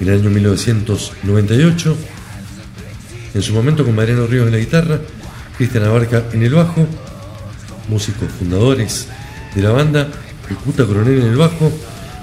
[0.00, 1.96] en el año 1998.
[3.34, 5.00] En su momento con Mariano Ríos en la guitarra,
[5.56, 6.86] Cristian Abarca en el bajo,
[7.88, 9.08] músicos fundadores
[9.54, 10.08] de la banda,
[10.48, 11.72] el Cuta Coronel en el bajo,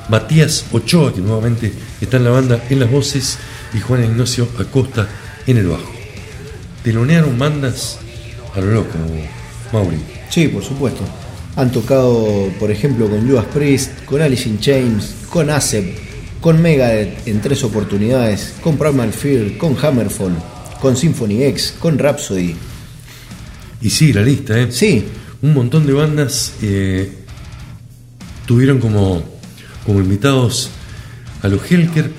[0.07, 3.37] Matías Ochoa, que nuevamente está en la banda en las voces,
[3.73, 5.07] y Juan Ignacio Acosta
[5.47, 5.91] en el bajo.
[6.83, 7.99] Telonearon bandas
[8.55, 8.97] a lo loco,
[9.73, 9.97] Mauri.
[10.29, 11.01] Sí, por supuesto.
[11.57, 15.85] Han tocado, por ejemplo, con Judas Priest, con Alice in Chains, con Acep,
[16.39, 20.35] con Megadeth en tres oportunidades, con Primal Fear, con Hammerfall,
[20.81, 22.55] con Symphony X, con Rhapsody.
[23.81, 24.71] Y sí, la lista, ¿eh?
[24.71, 25.05] Sí,
[25.43, 27.11] Un montón de bandas eh,
[28.45, 29.23] tuvieron como,
[29.85, 30.69] como invitados
[31.41, 32.11] a los Helker.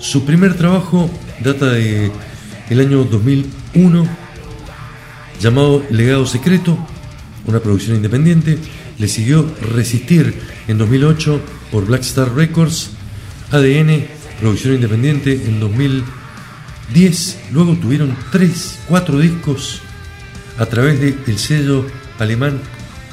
[0.00, 1.10] Su primer trabajo
[1.42, 2.10] data de
[2.68, 4.06] el año 2001,
[5.40, 6.78] llamado Legado Secreto,
[7.46, 8.58] una producción independiente.
[8.98, 10.34] Le siguió Resistir
[10.66, 11.40] en 2008
[11.70, 12.90] por Black Star Records,
[13.50, 14.04] ADN,
[14.40, 15.60] producción independiente en
[16.88, 17.38] 2010.
[17.52, 19.80] Luego tuvieron tres, cuatro discos
[20.58, 21.86] a través del sello
[22.18, 22.60] alemán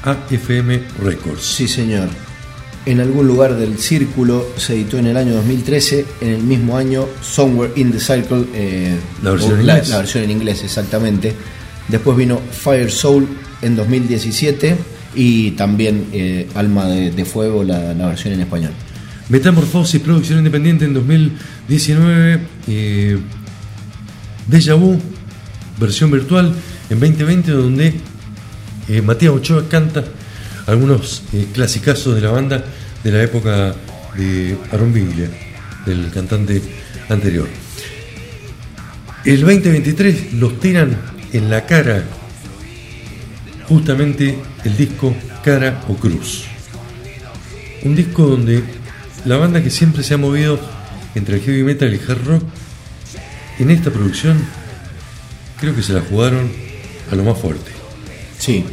[0.04, 1.42] AFM Records.
[1.44, 2.10] sí señor.
[2.86, 7.08] En algún lugar del círculo se editó en el año 2013, en el mismo año
[7.22, 9.90] Somewhere in the Circle, eh, La versión en la, inglés.
[9.90, 11.34] la versión en inglés exactamente.
[11.88, 13.28] Después vino Fire Soul
[13.64, 14.76] en 2017
[15.16, 18.72] y también eh, Alma de, de Fuego, la, la versión en español.
[19.30, 22.40] Metamorfosis, producción independiente en 2019.
[22.68, 23.18] Eh,
[24.48, 25.00] Deja Vu,
[25.80, 26.54] versión virtual
[26.90, 27.94] en 2020, donde
[28.88, 30.04] eh, Matías Ochoa canta
[30.68, 32.64] algunos eh, clasicazos de la banda
[33.04, 33.76] de la época
[34.18, 35.30] de Aaron Biglia,
[35.86, 36.62] del cantante
[37.10, 37.48] anterior.
[39.24, 40.96] El 2023 los tiran
[41.34, 42.04] en la cara
[43.68, 46.46] justamente el disco Cara o Cruz.
[47.84, 48.64] Un disco donde
[49.26, 50.60] la banda que siempre se ha movido
[51.16, 52.44] entre el heavy metal y el hard rock,
[53.60, 54.38] en esta producción
[55.60, 56.52] creo que se la jugaron
[57.12, 57.72] a lo más fuerte.
[58.38, 58.66] Sí,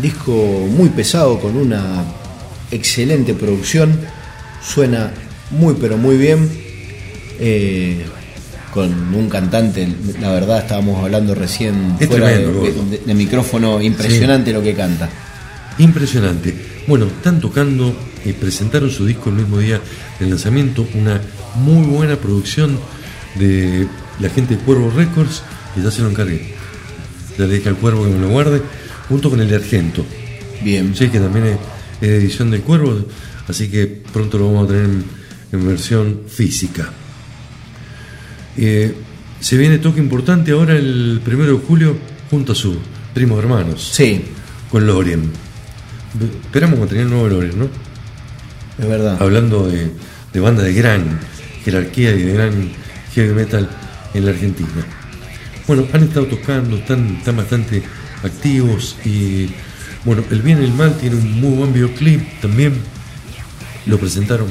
[0.00, 2.04] disco muy pesado con una
[2.70, 3.98] excelente producción,
[4.62, 5.12] suena
[5.50, 6.48] muy pero muy bien,
[7.38, 8.04] eh,
[8.72, 9.88] con un cantante,
[10.20, 12.90] la verdad estábamos hablando recién Es fuera de, tremendo, de- gordo.
[12.90, 15.08] de- de micrófono, impresionante lo que canta.
[15.78, 16.54] Impresionante.
[16.86, 19.80] Bueno, están tocando y presentaron su disco el mismo día
[20.20, 21.20] del lanzamiento, una
[21.56, 22.78] muy buena producción
[23.38, 23.86] de
[24.20, 25.42] la gente de Cuervo Records,
[25.76, 26.54] y ya se lo encargué.
[27.38, 28.62] Ya le dije al Cuervo que me lo guarde,
[29.08, 30.04] junto con el de Argento.
[30.62, 31.58] Bien, Sí, que también es,
[32.00, 33.04] es edición del Cuervo,
[33.48, 35.04] así que pronto lo vamos a tener en,
[35.52, 36.90] en versión física.
[38.56, 38.94] Eh,
[39.40, 41.96] se viene toque importante ahora el primero de julio
[42.30, 42.76] junto a sus
[43.12, 44.22] primos hermanos, sí,
[44.70, 45.30] con Lorien.
[46.44, 47.68] Esperamos mantener el nuevo Lorien, ¿no?
[48.78, 49.16] es verdad.
[49.20, 49.90] Hablando de,
[50.32, 51.18] de banda de gran
[51.64, 52.70] jerarquía y de gran
[53.16, 53.68] heavy metal
[54.12, 54.86] en la Argentina.
[55.66, 57.82] Bueno, han estado tocando, están, están bastante
[58.22, 59.50] activos y
[60.04, 62.74] bueno, El Bien y el Mal tiene un muy buen videoclip también.
[63.86, 64.48] Lo presentaron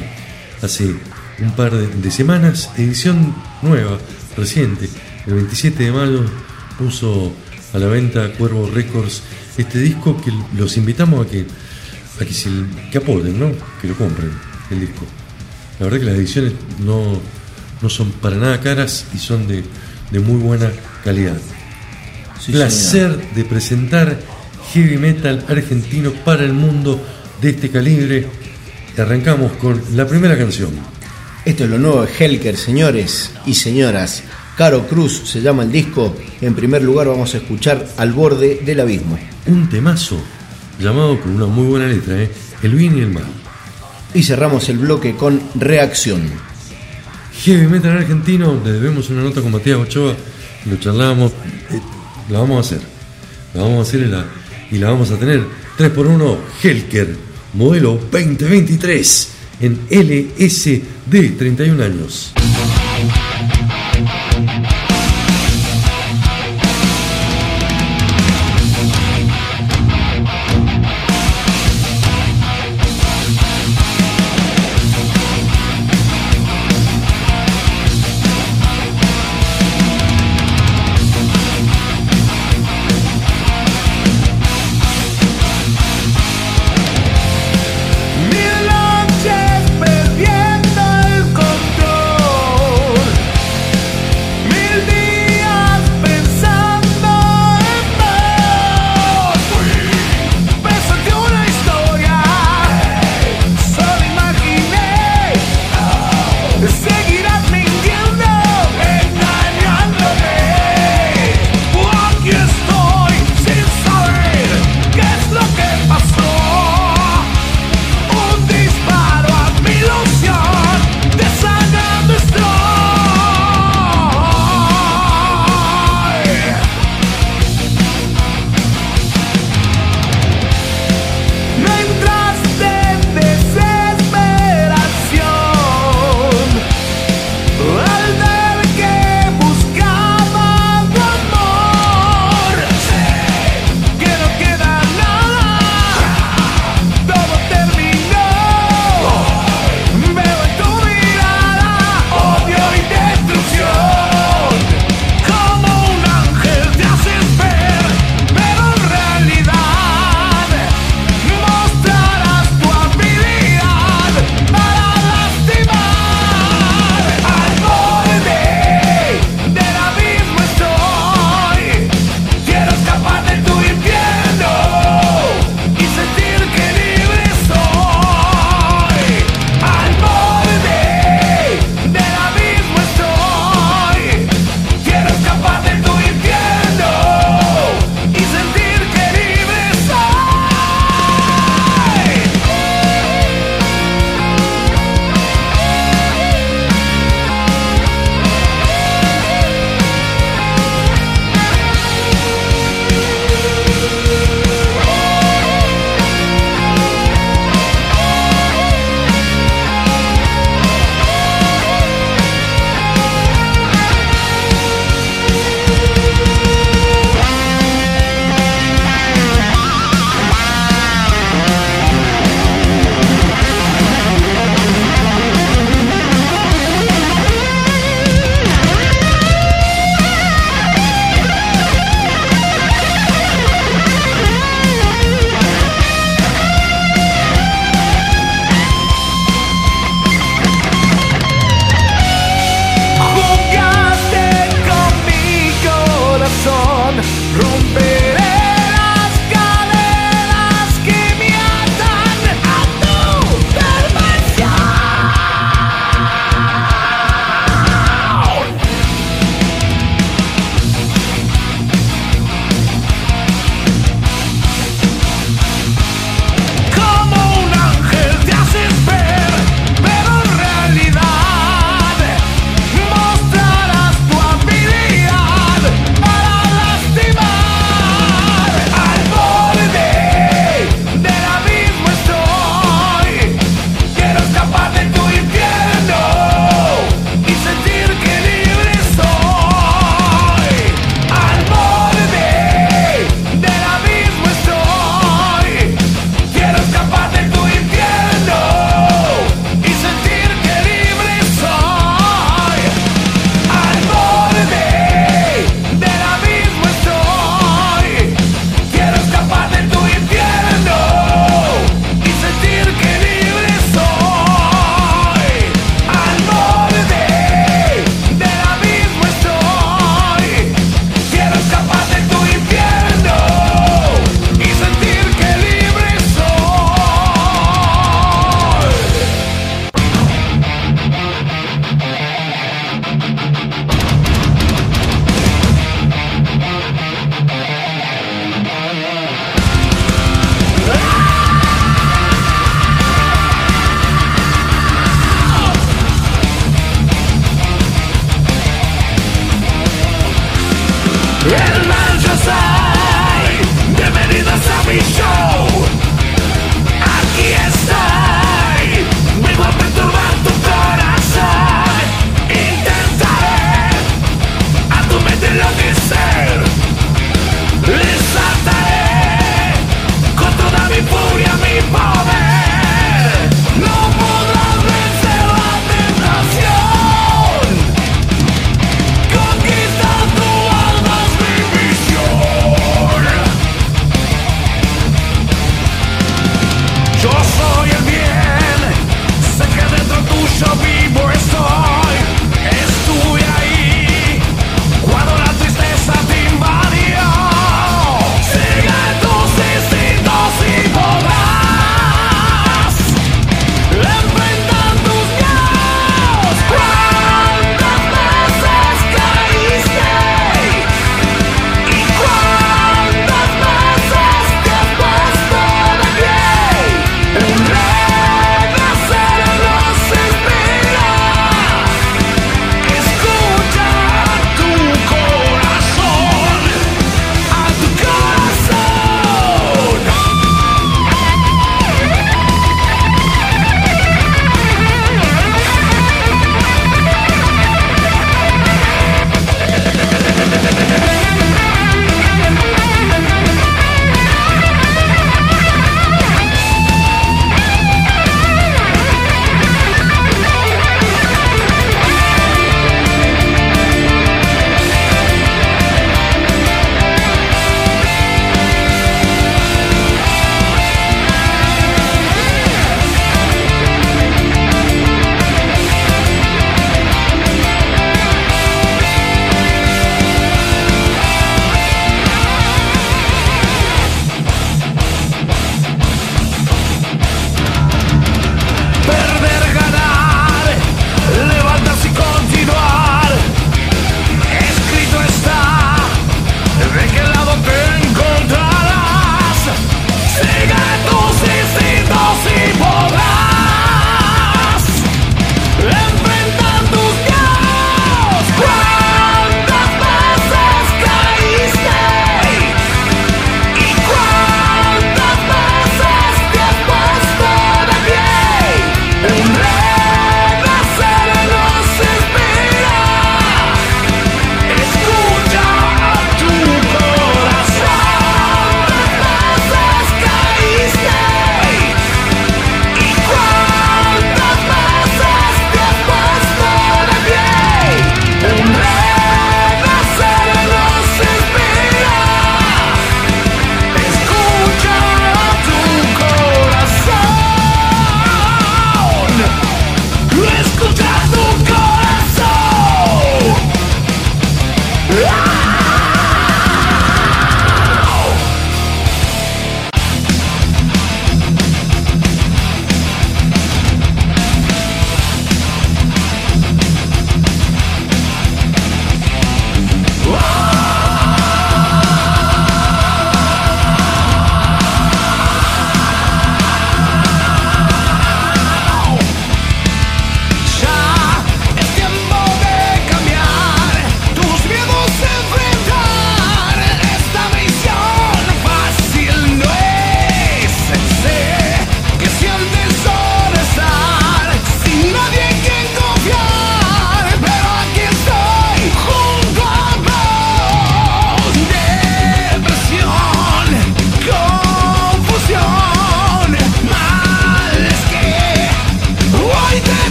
[0.62, 0.96] hace
[1.40, 4.00] un par de, semanas, edición nueva,
[4.36, 4.90] reciente.
[5.28, 6.26] El 27 de mayo
[6.78, 7.34] puso
[7.74, 9.22] a la venta Cuervo Records
[9.58, 11.46] este disco que los invitamos a que,
[12.20, 12.50] a que, se,
[12.92, 13.52] que apoyen, ¿no?
[13.82, 14.32] que lo compren
[14.72, 15.06] el disco.
[15.80, 17.20] La verdad que las ediciones no,
[17.82, 19.64] no son para nada caras y son de,
[20.12, 20.72] de muy buena
[21.04, 21.38] calidad.
[22.40, 24.20] Sí, Placer de presentar
[24.74, 27.02] heavy metal argentino para el mundo
[27.42, 28.28] de este calibre.
[28.98, 30.72] Y arrancamos con la primera canción.
[31.44, 34.24] Esto es lo nuevo de Helker, señores y señoras.
[34.58, 36.16] Caro Cruz se llama el disco.
[36.42, 39.20] En primer lugar vamos a escuchar Al borde del abismo.
[39.48, 40.18] Un temazo
[40.80, 42.32] llamado con una muy buena letra, ¿eh?
[42.64, 43.26] El bien y el mal.
[44.14, 46.24] Y cerramos el bloque con Reacción.
[47.44, 50.16] Heavy metal argentino, le debemos una nota con Matías Ochoa,
[50.66, 51.32] lo charlábamos,
[51.72, 51.82] eh,
[52.30, 52.88] la vamos a hacer,
[53.54, 54.26] la vamos a hacer y la,
[54.72, 55.44] y la vamos a tener
[55.78, 57.16] 3x1 Helker,
[57.54, 59.30] modelo 2023
[59.62, 62.34] en LSD, 31 años.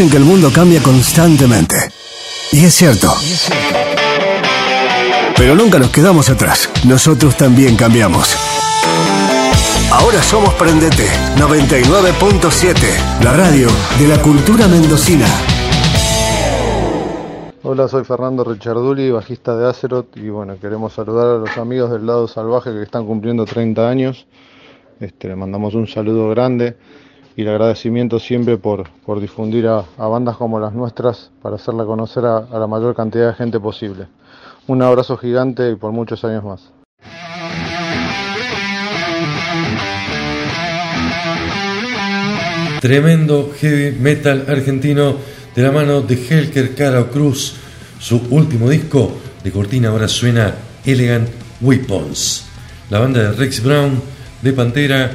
[0.00, 1.76] Dicen que el mundo cambia constantemente.
[2.52, 3.12] Y es cierto.
[5.36, 6.70] Pero nunca nos quedamos atrás.
[6.86, 8.34] Nosotros también cambiamos.
[9.92, 11.04] Ahora somos Prendete
[11.36, 15.26] 99.7, la radio de la cultura mendocina.
[17.62, 22.06] Hola, soy Fernando Richarduli, bajista de Azeroth y bueno, queremos saludar a los amigos del
[22.06, 24.26] lado salvaje que están cumpliendo 30 años.
[24.98, 26.78] Este, le mandamos un saludo grande
[27.36, 32.24] y el agradecimiento siempre por, por difundir a, bandas como las nuestras para hacerla conocer
[32.24, 34.06] a, a la mayor cantidad de gente posible.
[34.66, 36.70] Un abrazo gigante y por muchos años más.
[42.80, 45.16] Tremendo heavy metal argentino
[45.54, 47.54] de la mano de Helker Caro Cruz.
[47.98, 49.12] Su último disco
[49.44, 50.54] de cortina ahora suena
[50.86, 51.28] Elegant
[51.60, 52.46] Weapons.
[52.88, 54.00] La banda de Rex Brown
[54.40, 55.10] de Pantera,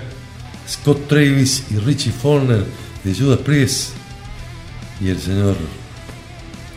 [0.68, 2.66] Scott Travis y Richie Forner
[3.04, 3.92] de Judas Priest
[5.00, 5.56] y el señor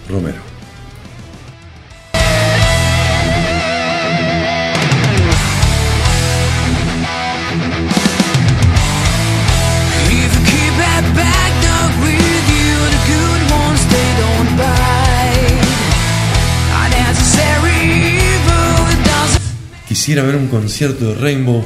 [0.08, 0.49] Romero.
[19.89, 21.65] Quisiera ver un concierto de Rainbow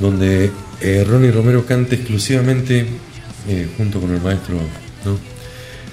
[0.00, 0.50] donde
[0.80, 2.86] eh, Ronnie Romero cante exclusivamente
[3.48, 4.56] eh, junto con el maestro
[5.04, 5.18] ¿no?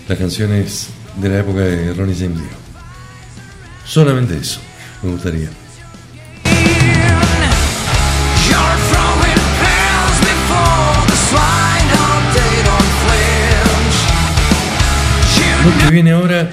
[0.07, 2.49] las canciones de la época de Ronnie James Dio.
[3.85, 4.59] Solamente eso
[5.03, 5.49] me gustaría.
[15.63, 16.49] Lo que viene ahora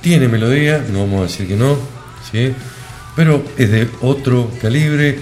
[0.00, 1.76] tiene melodía, no vamos a decir que no,
[2.30, 2.54] ¿sí?
[3.14, 5.18] pero es de otro calibre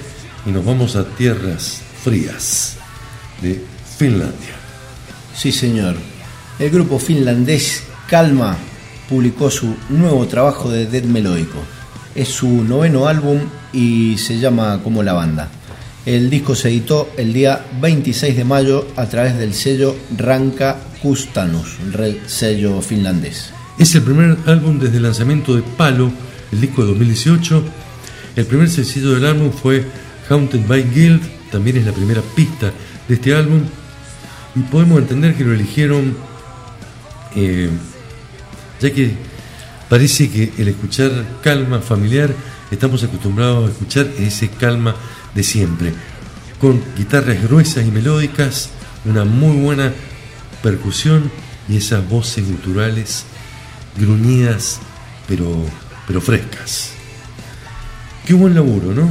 [0.47, 2.77] y nos vamos a tierras frías
[3.41, 3.63] de
[3.99, 4.55] Finlandia.
[5.37, 5.97] Sí, señor.
[6.59, 8.57] El grupo finlandés Calma
[9.09, 11.59] publicó su nuevo trabajo de death melódico.
[12.15, 13.41] Es su noveno álbum
[13.73, 15.51] y se llama como la banda.
[16.07, 21.79] El disco se editó el día 26 de mayo a través del sello Ranka Kustanus,
[22.27, 23.51] sello finlandés.
[23.79, 26.13] Es el primer álbum desde el lanzamiento de Palo,
[26.53, 27.65] el disco de 2018.
[28.37, 29.85] El primer sencillo del álbum fue
[30.29, 32.73] Haunted by Guild, también es la primera pista
[33.09, 33.63] de este álbum.
[34.55, 36.17] Y podemos entender que lo eligieron
[37.37, 37.69] eh,
[38.81, 39.13] ya que
[39.89, 41.11] parece que el escuchar
[41.43, 42.31] calma familiar,
[42.71, 44.95] estamos acostumbrados a escuchar ese calma
[45.35, 45.93] de siempre,
[46.61, 48.71] con guitarras gruesas y melódicas,
[49.05, 49.93] una muy buena
[50.63, 51.31] percusión
[51.69, 53.25] y esas voces guturales
[53.99, 54.81] gruñidas
[55.29, 55.65] pero,
[56.07, 56.91] pero frescas.
[58.27, 59.09] Qué buen laburo, ¿no?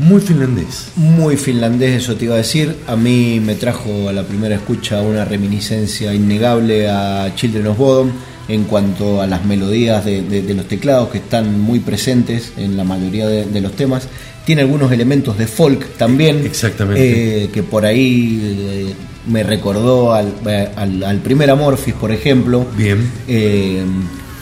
[0.00, 0.88] Muy finlandés.
[0.96, 2.74] Muy finlandés, eso te iba a decir.
[2.86, 8.10] A mí me trajo a la primera escucha una reminiscencia innegable a Children of Bodom
[8.48, 12.76] en cuanto a las melodías de, de- de los teclados que están muy presentes en
[12.76, 14.08] la mayoría de, de los temas.
[14.44, 16.44] Tiene algunos elementos de folk también.
[16.46, 17.44] Exactamente.
[17.44, 18.94] eh, que por ahí eh,
[19.30, 22.66] me recordó al, eh, al- al primer Amorphis, por ejemplo.
[22.76, 22.98] Bien.
[23.28, 23.82] Eh,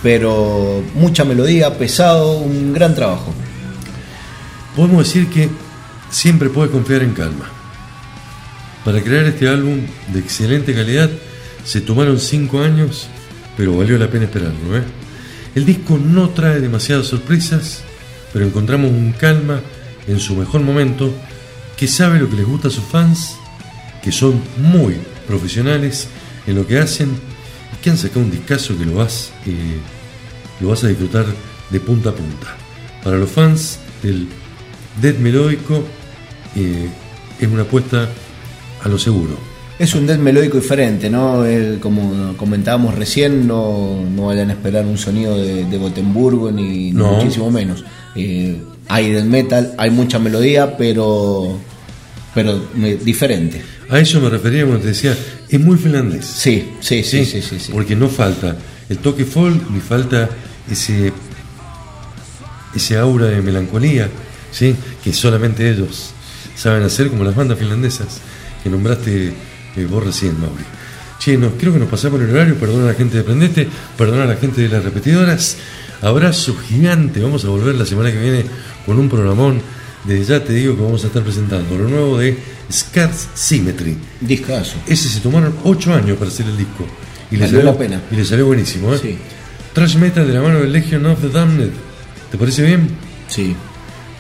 [0.03, 3.35] pero mucha melodía, pesado, un gran trabajo.
[4.77, 5.49] Podemos decir que
[6.11, 7.51] siempre puedes confiar en calma.
[8.85, 9.81] Para crear este álbum
[10.13, 11.11] de excelente calidad
[11.65, 13.09] se tomaron cinco años,
[13.57, 14.79] pero valió la pena esperarlo.
[14.79, 14.85] ¿eh?
[15.55, 17.83] El disco no trae demasiadas sorpresas,
[18.33, 19.61] pero encontramos un calma
[20.07, 21.13] en su mejor momento
[21.77, 23.37] que sabe lo que les gusta a sus fans,
[24.03, 26.09] que son muy profesionales
[26.47, 27.11] en lo que hacen
[27.75, 29.79] y que han sacado un discazo que lo vas, eh,
[30.61, 31.27] lo vas a disfrutar
[31.71, 32.57] de punta a punta.
[33.05, 34.29] Para los fans del
[35.01, 35.85] death melódico
[36.57, 36.89] eh,
[37.41, 38.09] es una apuesta
[38.83, 39.37] a lo seguro.
[39.79, 41.45] Es un death melódico diferente, ¿no?
[41.45, 46.91] El- como comentábamos recién, no, no vayan a esperar un sonido de, de Gotemburgo ni,
[46.93, 47.13] No.
[47.13, 47.85] muchísimo menos.
[48.17, 51.59] Eh, hay death metal, hay mucha melodía, pero,
[52.35, 53.63] pero eh, diferente.
[53.91, 55.17] A eso me refería cuando te decía,
[55.49, 56.27] es muy finlandés.
[56.27, 57.73] Sí, sí, sí, sí, sí, sí.
[57.73, 58.57] Porque no falta
[58.89, 60.29] el toque folk, ni falta
[60.71, 61.13] ese,
[62.75, 64.09] ese aura de melancolía,
[64.53, 64.75] ¿sí?
[65.03, 66.11] que solamente ellos
[66.57, 68.21] saben hacer, como las bandas finlandesas
[68.63, 69.33] que nombraste
[69.77, 70.65] eh, vos recién, Mauri.
[71.19, 74.25] Che, no, creo que nos pasamos el horario, perdona a la gente de Prendete, perdona
[74.25, 75.57] a la gente de las repetidoras.
[76.01, 78.45] Abrazo gigante, vamos a volver la semana que viene
[78.87, 79.61] con un programón.
[80.05, 82.39] Desde ya te digo que vamos a estar presentando lo nuevo de
[82.71, 83.97] Scars Symmetry.
[84.21, 84.77] Discazo.
[84.87, 86.87] Ese se tomaron 8 años para hacer el disco.
[87.33, 88.01] Y le salió, la pena.
[88.13, 88.99] Y le salió buenísimo, ¿eh?
[89.03, 89.19] Sí.
[89.73, 91.73] Trash metal de la mano de Legion of the Damned.
[92.31, 92.89] ¿Te parece bien?
[93.27, 93.57] Sí,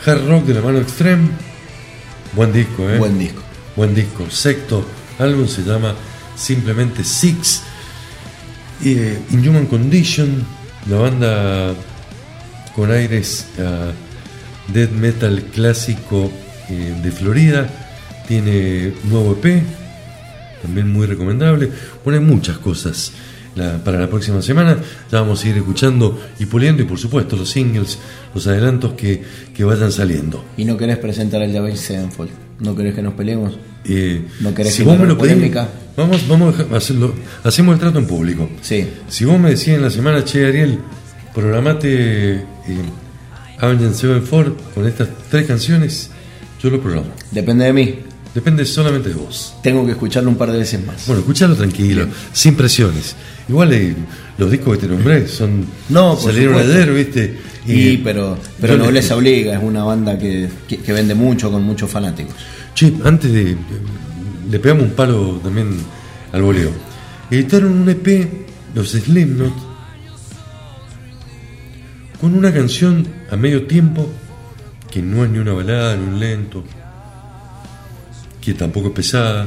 [0.08, 1.28] Hard rock de la mano Extreme.
[2.32, 2.96] Buen disco, ¿eh?
[2.96, 3.42] buen disco.
[3.76, 4.24] Buen disco.
[4.30, 4.82] Sexto
[5.18, 5.94] álbum se llama
[6.34, 7.62] simplemente Six.
[8.86, 10.46] Eh, Inhuman Condition,
[10.88, 11.74] la banda
[12.74, 13.92] con aires a
[14.72, 16.30] death metal clásico
[16.70, 17.68] eh, de Florida,
[18.26, 19.62] tiene nuevo EP,
[20.62, 21.70] también muy recomendable.
[22.02, 23.12] Pone muchas cosas
[23.58, 24.78] la- para la próxima semana.
[25.12, 27.98] Ya vamos a ir escuchando y puliendo, y por supuesto los singles,
[28.34, 29.22] los adelantos que,
[29.54, 30.42] que vayan saliendo.
[30.56, 32.30] ¿Y no querés presentar el Javel Sevenfold?
[32.60, 33.58] ¿No querés que nos peleemos?
[33.84, 35.68] Eh, ¿No querés si que vos me lo polémica?
[35.96, 37.14] vamos, vamos a hacerlo,
[37.44, 38.48] hacemos el trato en público.
[38.62, 38.86] Sí.
[39.08, 40.78] Si vos me decís en la semana, che, Ariel,
[41.34, 42.42] programate eh,
[43.60, 46.10] Avenged Sevenfold con estas tres canciones,
[46.62, 47.08] yo lo programo.
[47.30, 47.94] Depende de mí.
[48.34, 49.54] Depende solamente de vos.
[49.62, 51.06] Tengo que escucharlo un par de veces más.
[51.06, 53.16] Bueno, escuchalo tranquilo, sin presiones.
[53.48, 53.94] Igual eh,
[54.36, 56.72] los discos que te nombré son No, salieron supuesto.
[56.76, 57.38] ayer, ¿viste?
[57.66, 61.62] Y, pero, pero le- Nobleza Obliga es una banda que, que- que vende mucho con
[61.64, 62.34] muchos fanáticos.
[62.74, 63.56] Che, antes de.
[64.50, 65.68] Le pegamos un palo también
[66.32, 66.70] al voleo.
[67.30, 68.28] Editaron un EP,
[68.74, 69.52] los Slipknot,
[72.20, 74.08] con una canción a medio tiempo
[74.90, 76.64] que no es ni una balada ni un lento,
[78.40, 79.46] que tampoco es pesada.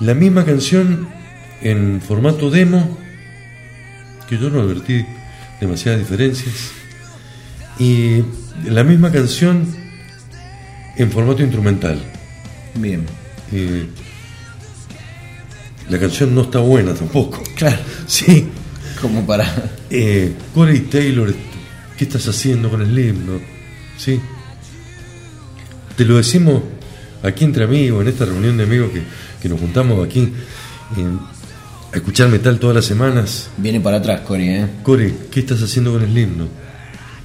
[0.00, 1.08] La misma canción
[1.62, 2.98] en formato demo,
[4.28, 5.04] que yo no advertí
[5.60, 6.54] demasiadas diferencias,
[7.78, 8.22] y
[8.64, 9.66] la misma canción
[10.96, 12.00] en formato instrumental.
[12.74, 13.04] Bien.
[13.52, 13.86] Eh,
[15.88, 17.42] la canción no está buena tampoco.
[17.54, 17.78] Claro.
[18.06, 18.48] Sí.
[19.00, 19.46] Como para.
[19.90, 21.34] Eh, Corey Taylor,
[21.98, 23.42] ¿qué estás haciendo con el Slipknot?
[23.98, 24.20] Sí.
[25.96, 26.62] Te lo decimos
[27.22, 29.02] aquí entre amigos, en esta reunión de amigos que,
[29.42, 30.32] que nos juntamos aquí
[30.96, 31.06] eh,
[31.92, 33.48] a escuchar metal todas las semanas.
[33.56, 34.66] Viene para atrás, Cory, ¿eh?
[34.82, 36.48] Corey, ¿qué estás haciendo con el Slipknot?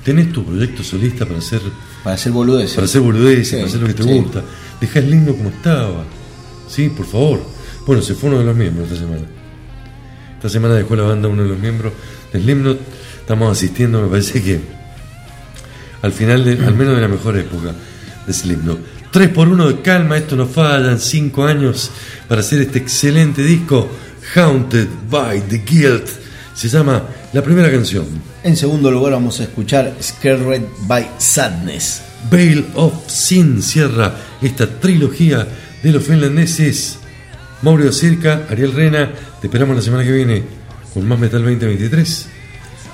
[0.04, 1.62] ¿Tenés tu proyecto solista para hacer
[2.04, 2.74] Para hacer boludeces.
[2.76, 4.10] para hacer boludeces, Sí, para hacer lo que te sí.
[4.10, 4.44] gusta.
[4.80, 6.04] Deja el lindo como estaba.
[6.68, 7.42] Sí, por favor.
[7.86, 9.24] Bueno, se fue uno de los miembros esta semana.
[10.36, 11.94] Esta semana dejó la banda uno de los miembros
[12.34, 12.80] de Slipknot.
[13.20, 14.60] Estamos asistiendo, me parece que
[16.02, 17.74] al final, de- al menos de la mejor época
[18.26, 18.80] de Slipknot.
[19.12, 21.92] 3 por 1 de calma, esto no falla, en 5 años
[22.30, 23.90] para hacer este excelente disco,
[24.36, 26.08] Haunted by the Guilt.
[26.54, 28.06] Se llama la primera canción,
[28.44, 32.02] En segundo lugar vamos a escuchar Scared by Sadness.
[32.30, 35.48] Veil of Sin cierra esta trilogía
[35.84, 36.98] de los finlandeses.
[37.64, 40.44] Mauro Circa, Ariel Rena, te esperamos la semana que viene
[40.94, 42.28] con más Metal 2023.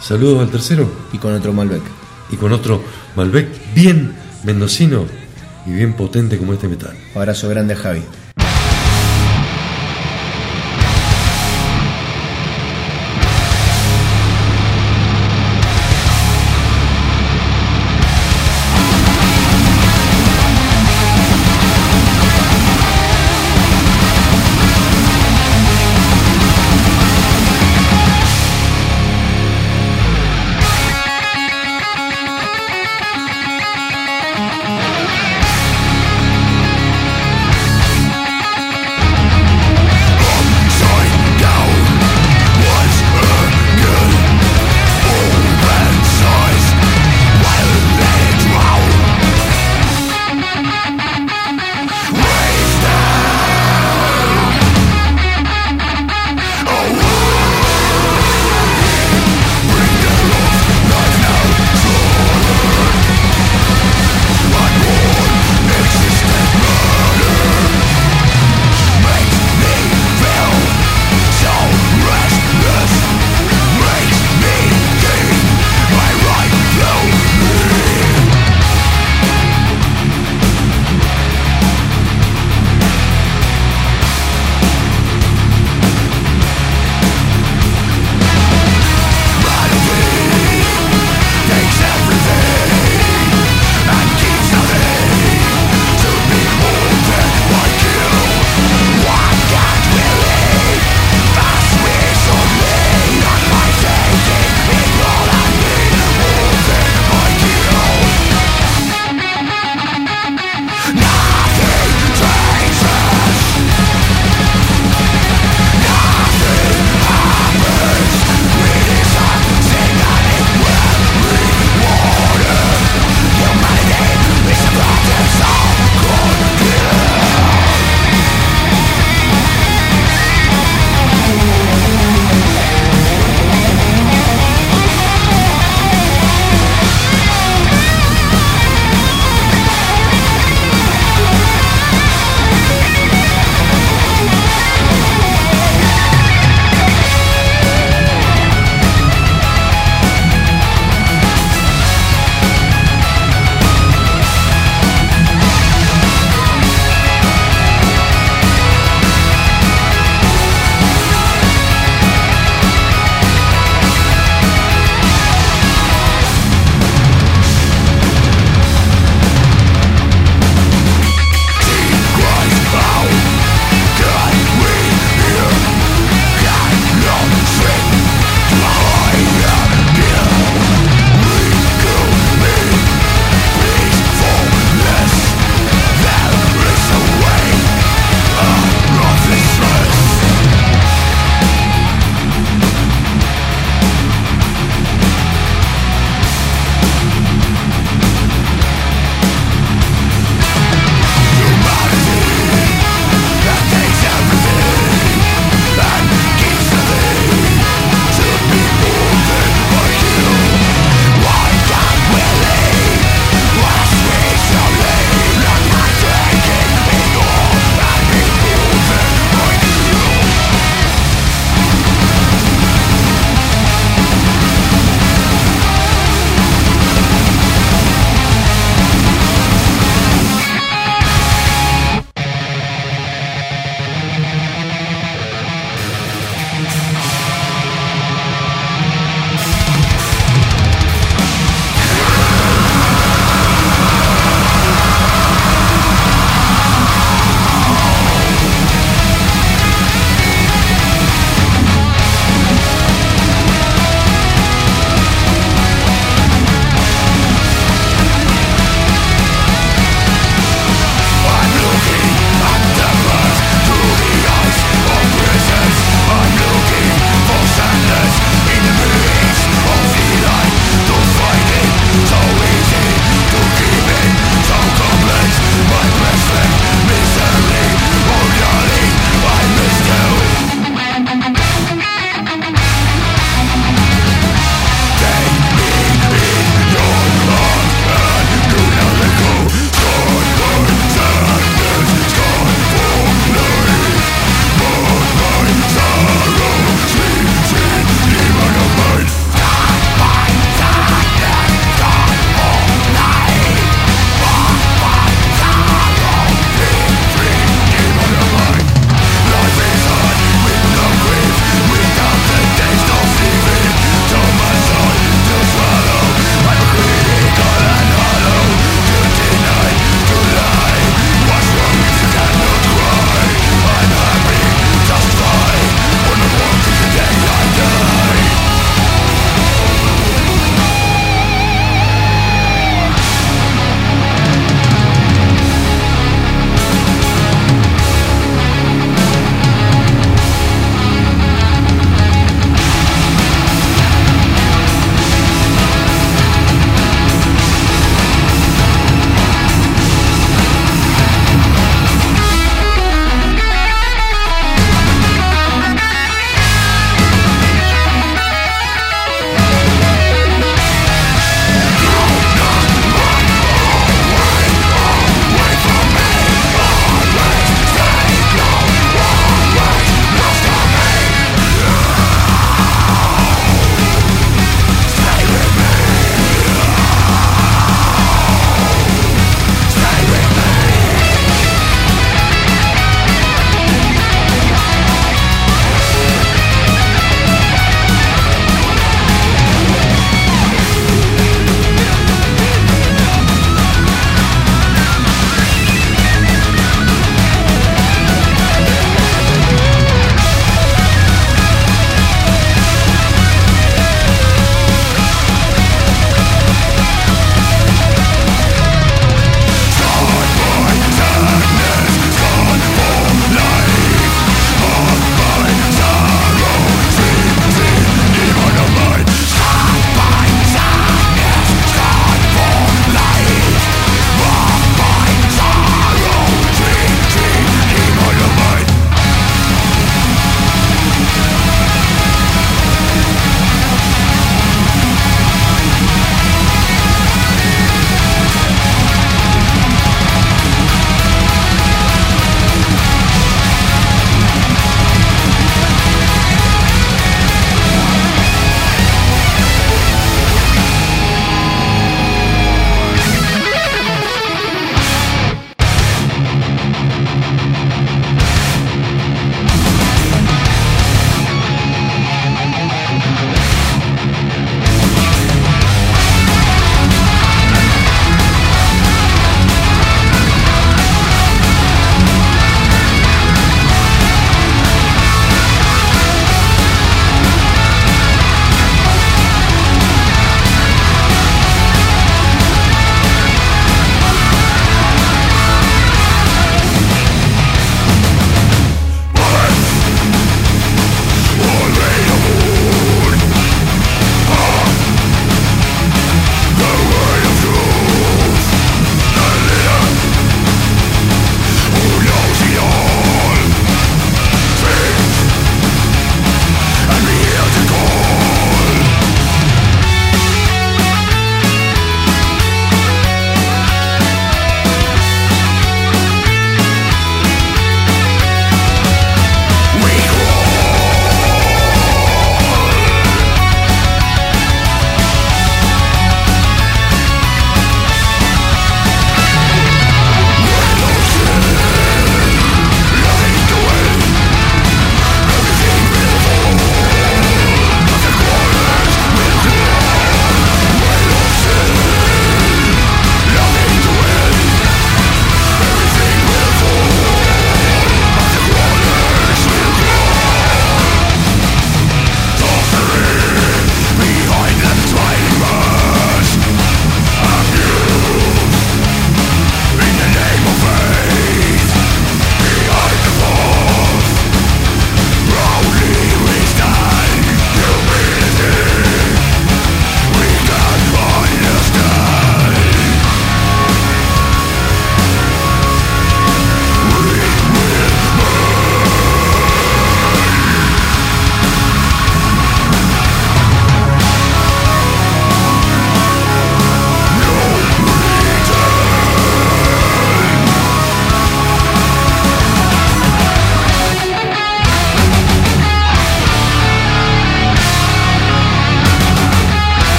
[0.00, 1.82] Saludos al tercero Y con otro Malbec.
[2.30, 2.82] y con otro
[3.16, 4.12] Malbec bien
[4.44, 5.06] mendocino
[5.66, 6.96] y bien potente como este metal.
[7.14, 8.02] Abrazo grande a Javi.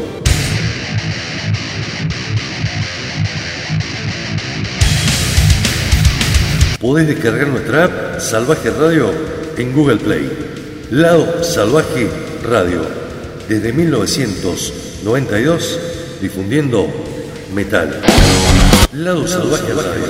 [6.81, 9.11] Podés descargar nuestra app Salvaje Radio
[9.57, 10.29] en Google Play.
[10.91, 12.09] Lado Salvaje
[12.41, 12.81] Radio.
[13.49, 15.79] Desde 1992
[16.21, 16.87] difundiendo
[17.53, 18.01] metal.
[18.93, 20.02] Lado Salvaje Radio.